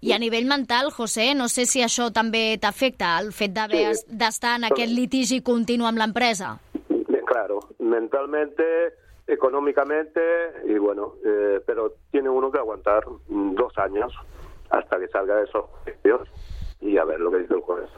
I 0.00 0.12
a 0.12 0.18
nivell 0.18 0.46
mental, 0.46 0.90
José, 0.90 1.34
no 1.34 1.48
sé 1.48 1.66
si 1.66 1.80
això 1.82 2.10
també 2.14 2.56
t'afecta, 2.60 3.16
el 3.20 3.32
fet 3.32 3.52
d'haver 3.56 3.96
Sí. 3.96 4.04
d'estar 4.08 4.56
en 4.58 4.64
aquest 4.68 4.92
litigi 4.94 5.40
continu 5.42 5.86
amb 5.88 5.98
l'empresa. 5.98 6.58
Claro, 7.38 7.60
mentalmente, 7.78 8.64
económicamente 9.24 10.20
y 10.64 10.76
bueno, 10.76 11.14
eh, 11.24 11.60
pero 11.64 11.92
tiene 12.10 12.28
uno 12.28 12.50
que 12.50 12.58
aguantar 12.58 13.04
dos 13.28 13.78
años 13.78 14.12
hasta 14.70 14.98
que 14.98 15.06
salga 15.06 15.36
de 15.36 15.44
esos 15.44 15.66
juicios 15.84 16.28
y 16.80 16.98
a 16.98 17.04
ver 17.04 17.20
lo 17.20 17.30
que 17.30 17.38
dice 17.38 17.54
el 17.54 17.60
juez. 17.60 17.88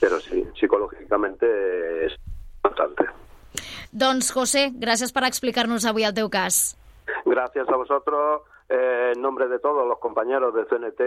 Pero 0.00 0.18
sí, 0.18 0.48
psicológicamente 0.58 2.06
es 2.06 2.16
bastante. 2.62 3.04
Doncs, 3.92 4.32
José, 4.32 4.70
gràcies 4.72 5.12
per 5.12 5.26
explicar-nos 5.28 5.84
avui 5.84 6.08
el 6.08 6.16
teu 6.16 6.30
cas. 6.32 6.78
Gracias 7.26 7.68
a 7.68 7.76
vosotros. 7.76 8.48
eh, 8.70 9.12
en 9.14 9.20
nombre 9.20 9.48
de 9.48 9.58
todos 9.58 9.86
los 9.86 9.98
compañeros 9.98 10.54
de 10.54 10.64
CNT, 10.64 11.00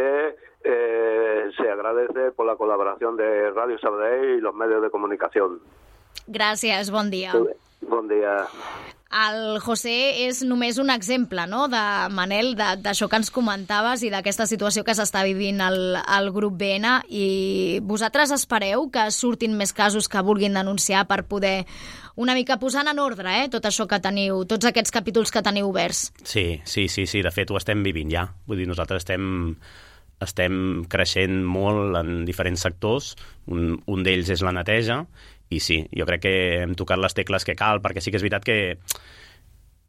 eh, 0.64 1.50
se 1.56 1.70
agradece 1.70 2.32
por 2.32 2.46
la 2.46 2.58
colaboración 2.58 3.16
de 3.16 3.52
Radio 3.52 3.80
Sabadell 3.80 4.38
y 4.38 4.42
los 4.42 4.54
medios 4.54 4.82
de 4.82 4.90
comunicación. 4.90 5.62
Gràcies, 6.28 6.92
bon 6.94 7.12
dia. 7.12 7.34
Bon 7.90 8.08
dia. 8.08 8.38
El 9.14 9.60
José 9.62 10.26
és 10.26 10.40
només 10.42 10.80
un 10.82 10.90
exemple, 10.90 11.44
no?, 11.46 11.68
de 11.70 11.82
Manel, 12.10 12.56
d'això 12.58 13.06
que 13.10 13.20
ens 13.22 13.30
comentaves 13.34 14.02
i 14.02 14.10
d'aquesta 14.10 14.48
situació 14.50 14.82
que 14.88 14.96
s'està 14.98 15.22
vivint 15.28 15.62
al, 15.62 16.00
al 16.02 16.32
grup 16.34 16.56
BN 16.58 16.96
i 17.14 17.28
vosaltres 17.86 18.34
espereu 18.34 18.88
que 18.90 19.06
surtin 19.14 19.54
més 19.60 19.76
casos 19.78 20.10
que 20.10 20.24
vulguin 20.26 20.58
denunciar 20.58 21.06
per 21.06 21.22
poder 21.30 21.60
una 22.16 22.34
mica 22.34 22.58
posant 22.62 22.90
en 22.90 23.02
ordre, 23.02 23.38
eh, 23.44 23.52
tot 23.54 23.70
això 23.70 23.86
que 23.90 24.02
teniu, 24.02 24.42
tots 24.50 24.66
aquests 24.66 24.94
capítols 24.94 25.34
que 25.34 25.46
teniu 25.46 25.70
oberts. 25.70 26.08
Sí, 26.24 26.62
sí, 26.66 26.88
sí, 26.90 27.06
sí, 27.06 27.22
de 27.22 27.34
fet 27.34 27.54
ho 27.54 27.62
estem 27.62 27.86
vivint 27.86 28.10
ja. 28.10 28.28
Vull 28.48 28.64
dir, 28.64 28.70
nosaltres 28.70 29.06
estem 29.06 29.54
estem 30.24 30.86
creixent 30.90 31.42
molt 31.44 31.98
en 32.00 32.24
diferents 32.26 32.62
sectors, 32.66 33.14
un, 33.52 33.76
un 33.86 34.06
d'ells 34.06 34.30
és 34.32 34.44
la 34.46 34.54
neteja, 34.56 35.02
i 35.54 35.60
sí, 35.64 35.84
jo 35.94 36.08
crec 36.10 36.26
que 36.26 36.36
hem 36.64 36.78
tocat 36.80 37.02
les 37.02 37.16
tecles 37.18 37.46
que 37.46 37.58
cal, 37.60 37.82
perquè 37.84 38.02
sí 38.02 38.12
que 38.12 38.20
és 38.22 38.26
veritat 38.26 38.48
que, 38.48 38.58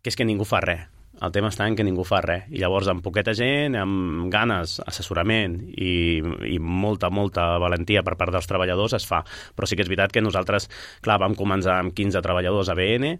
que 0.02 0.12
és 0.12 0.18
que 0.18 0.28
ningú 0.28 0.46
fa 0.48 0.62
res. 0.64 0.84
El 1.22 1.30
tema 1.30 1.48
està 1.52 1.66
en 1.70 1.76
que 1.78 1.84
ningú 1.86 2.02
fa 2.06 2.18
res. 2.24 2.48
I 2.50 2.58
llavors, 2.58 2.88
amb 2.90 3.04
poqueta 3.04 3.32
gent, 3.38 3.76
amb 3.78 4.26
ganes, 4.32 4.80
assessorament 4.82 5.60
i, 5.70 6.18
i 6.50 6.58
molta, 6.58 7.10
molta 7.14 7.46
valentia 7.62 8.02
per 8.02 8.16
part 8.18 8.34
dels 8.34 8.48
treballadors 8.50 8.96
es 8.98 9.06
fa. 9.06 9.22
Però 9.54 9.68
sí 9.68 9.78
que 9.78 9.86
és 9.86 9.90
veritat 9.92 10.12
que 10.12 10.24
nosaltres, 10.24 10.66
clar, 11.06 11.20
vam 11.22 11.38
començar 11.38 11.78
amb 11.78 11.94
15 11.94 12.22
treballadors 12.24 12.72
a 12.72 12.76
BN, 12.78 13.14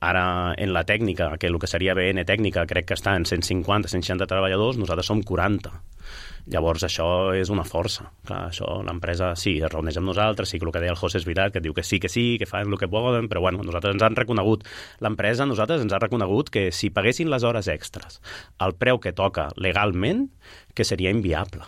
ara 0.00 0.54
en 0.56 0.72
la 0.72 0.84
tècnica, 0.86 1.32
que 1.38 1.48
el 1.48 1.58
que 1.58 1.70
seria 1.70 1.94
BN 1.94 2.24
tècnica, 2.24 2.66
crec 2.70 2.88
que 2.90 2.96
està 2.98 3.16
en 3.18 3.26
150, 3.26 3.90
160 3.90 4.28
treballadors, 4.30 4.78
nosaltres 4.78 5.10
som 5.10 5.22
40. 5.22 5.72
Llavors, 6.48 6.84
això 6.86 7.06
és 7.36 7.50
una 7.52 7.64
força. 7.68 8.06
Clar, 8.24 8.46
això, 8.48 8.78
l'empresa, 8.86 9.34
sí, 9.36 9.58
es 9.60 9.72
reuneix 9.72 9.98
amb 10.00 10.08
nosaltres, 10.08 10.48
sí 10.48 10.60
que 10.60 10.64
el 10.64 10.72
que 10.72 10.80
deia 10.80 10.94
el 10.94 11.00
José 11.00 11.20
és 11.20 11.26
veritat, 11.28 11.52
que 11.52 11.62
diu 11.64 11.74
que 11.76 11.84
sí, 11.84 11.98
que 12.00 12.08
sí, 12.08 12.38
que 12.40 12.48
fan 12.48 12.70
el 12.72 12.78
que 12.80 12.88
poden, 12.88 13.28
però 13.28 13.42
bueno, 13.44 13.60
nosaltres 13.66 13.96
ens 13.96 14.04
han 14.06 14.16
reconegut, 14.16 14.64
l'empresa 15.04 15.44
nosaltres 15.48 15.84
ens 15.84 15.92
ha 15.92 16.00
reconegut 16.00 16.48
que 16.54 16.70
si 16.72 16.88
paguessin 16.94 17.28
les 17.28 17.44
hores 17.44 17.68
extres 17.68 18.22
al 18.58 18.78
preu 18.80 19.02
que 19.02 19.12
toca 19.12 19.50
legalment, 19.56 20.30
que 20.72 20.88
seria 20.88 21.12
inviable. 21.12 21.66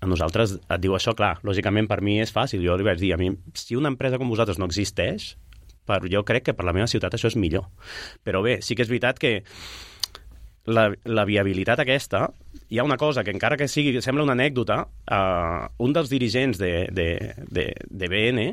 A 0.00 0.08
nosaltres 0.08 0.56
et 0.60 0.80
diu 0.80 0.96
això, 0.96 1.12
clar, 1.16 1.36
lògicament 1.44 1.88
per 1.90 2.00
mi 2.04 2.20
és 2.22 2.32
fàcil, 2.32 2.64
jo 2.64 2.76
li 2.76 2.84
vaig 2.88 3.00
dir, 3.00 3.12
a 3.12 3.20
mi, 3.20 3.34
si 3.52 3.76
una 3.76 3.92
empresa 3.92 4.16
com 4.20 4.32
vosaltres 4.32 4.60
no 4.60 4.68
existeix, 4.68 5.34
per, 5.86 6.02
jo 6.12 6.24
crec 6.26 6.48
que 6.48 6.56
per 6.56 6.66
la 6.68 6.74
meva 6.76 6.90
ciutat 6.90 7.14
això 7.16 7.30
és 7.30 7.38
millor. 7.40 7.68
Però 8.26 8.42
bé, 8.44 8.60
sí 8.62 8.76
que 8.76 8.84
és 8.84 8.92
veritat 8.92 9.20
que 9.22 9.38
la, 10.66 10.90
la 11.06 11.24
viabilitat 11.24 11.80
aquesta, 11.80 12.26
hi 12.68 12.78
ha 12.78 12.84
una 12.84 12.98
cosa 12.98 13.24
que 13.24 13.32
encara 13.34 13.56
que 13.56 13.68
sigui, 13.70 13.94
sembla 14.02 14.26
una 14.26 14.34
anècdota, 14.34 14.82
uh, 14.86 15.68
un 15.82 15.94
dels 15.94 16.10
dirigents 16.10 16.58
de, 16.58 16.88
de, 16.92 17.08
de, 17.46 17.70
de 17.86 18.10
BN 18.10 18.48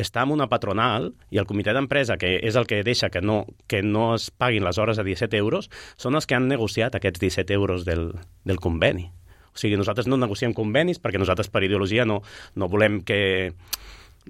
està 0.00 0.22
en 0.24 0.32
una 0.32 0.48
patronal 0.48 1.10
i 1.30 1.40
el 1.42 1.46
comitè 1.46 1.74
d'empresa, 1.76 2.16
que 2.18 2.38
és 2.40 2.56
el 2.56 2.66
que 2.70 2.80
deixa 2.86 3.10
que 3.12 3.20
no, 3.20 3.42
que 3.68 3.82
no 3.82 4.12
es 4.16 4.30
paguin 4.30 4.64
les 4.64 4.78
hores 4.78 4.98
a 4.98 5.04
17 5.04 5.36
euros, 5.36 5.68
són 6.00 6.16
els 6.16 6.26
que 6.26 6.38
han 6.38 6.48
negociat 6.48 6.96
aquests 6.96 7.20
17 7.20 7.52
euros 7.58 7.84
del, 7.84 8.12
del 8.48 8.62
conveni. 8.62 9.10
O 9.52 9.58
sigui, 9.60 9.76
nosaltres 9.76 10.08
no 10.08 10.16
negociem 10.16 10.54
convenis 10.56 11.02
perquè 11.02 11.20
nosaltres 11.20 11.50
per 11.52 11.64
ideologia 11.66 12.06
no, 12.08 12.22
no 12.56 12.70
volem 12.72 13.02
que 13.04 13.52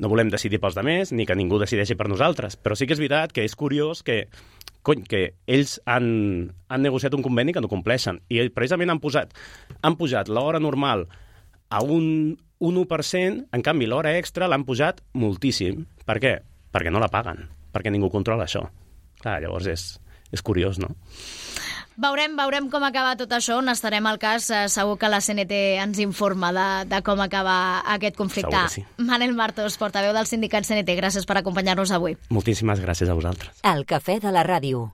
no 0.00 0.08
volem 0.08 0.30
decidir 0.32 0.60
pels 0.62 0.76
demés 0.78 1.12
ni 1.12 1.26
que 1.28 1.36
ningú 1.36 1.58
decideixi 1.60 1.96
per 1.98 2.08
nosaltres, 2.08 2.56
però 2.56 2.76
sí 2.78 2.86
que 2.86 2.96
és 2.96 3.02
veritat 3.02 3.32
que 3.34 3.44
és 3.44 3.56
curiós 3.58 4.02
que 4.06 4.24
cony, 4.82 5.04
que 5.06 5.34
ells 5.46 5.78
han, 5.86 6.52
han 6.68 6.82
negociat 6.82 7.14
un 7.14 7.24
conveni 7.24 7.54
que 7.54 7.62
no 7.62 7.70
compleixen 7.70 8.20
i 8.32 8.42
precisament 8.54 8.90
han 8.90 9.02
posat 9.02 9.34
han 9.82 9.98
pujat 10.00 10.30
l'hora 10.32 10.60
normal 10.62 11.06
a 11.72 11.80
un, 11.82 12.36
un 12.60 12.78
1%, 12.84 13.46
en 13.52 13.62
canvi 13.64 13.88
l'hora 13.88 14.16
extra 14.18 14.48
l'han 14.50 14.66
pujat 14.68 15.00
moltíssim. 15.16 15.86
Per 16.04 16.18
què? 16.20 16.34
Perquè 16.72 16.92
no 16.92 17.00
la 17.00 17.08
paguen, 17.12 17.46
perquè 17.72 17.92
ningú 17.92 18.10
controla 18.12 18.44
això. 18.44 18.66
Clar, 19.22 19.38
llavors 19.40 19.68
és, 19.72 19.86
és 20.34 20.44
curiós, 20.44 20.80
no? 20.82 20.92
Veurem, 21.96 22.36
veurem 22.38 22.68
com 22.72 22.84
acaba 22.86 23.16
tot 23.20 23.32
això, 23.36 23.58
n'estarem 23.64 24.06
al 24.08 24.18
cas. 24.22 24.48
Eh, 24.50 24.64
segur 24.72 24.96
que 25.00 25.10
la 25.12 25.20
CNT 25.20 25.58
ens 25.82 26.00
informa 26.04 26.52
de, 26.56 26.68
de 26.88 27.02
com 27.04 27.20
acaba 27.20 27.82
aquest 27.96 28.16
conflicte. 28.16 28.64
Sí. 28.72 28.86
Manel 29.02 29.34
Martos, 29.36 29.76
portaveu 29.80 30.14
del 30.16 30.30
sindicat 30.30 30.68
CNT, 30.68 30.96
gràcies 31.00 31.28
per 31.28 31.40
acompanyar-nos 31.42 31.92
avui. 31.92 32.16
Moltíssimes 32.30 32.80
gràcies 32.80 33.10
a 33.10 33.18
vosaltres. 33.18 33.60
El 33.66 33.84
Cafè 33.88 34.20
de 34.22 34.32
la 34.32 34.46
Ràdio. 34.46 34.92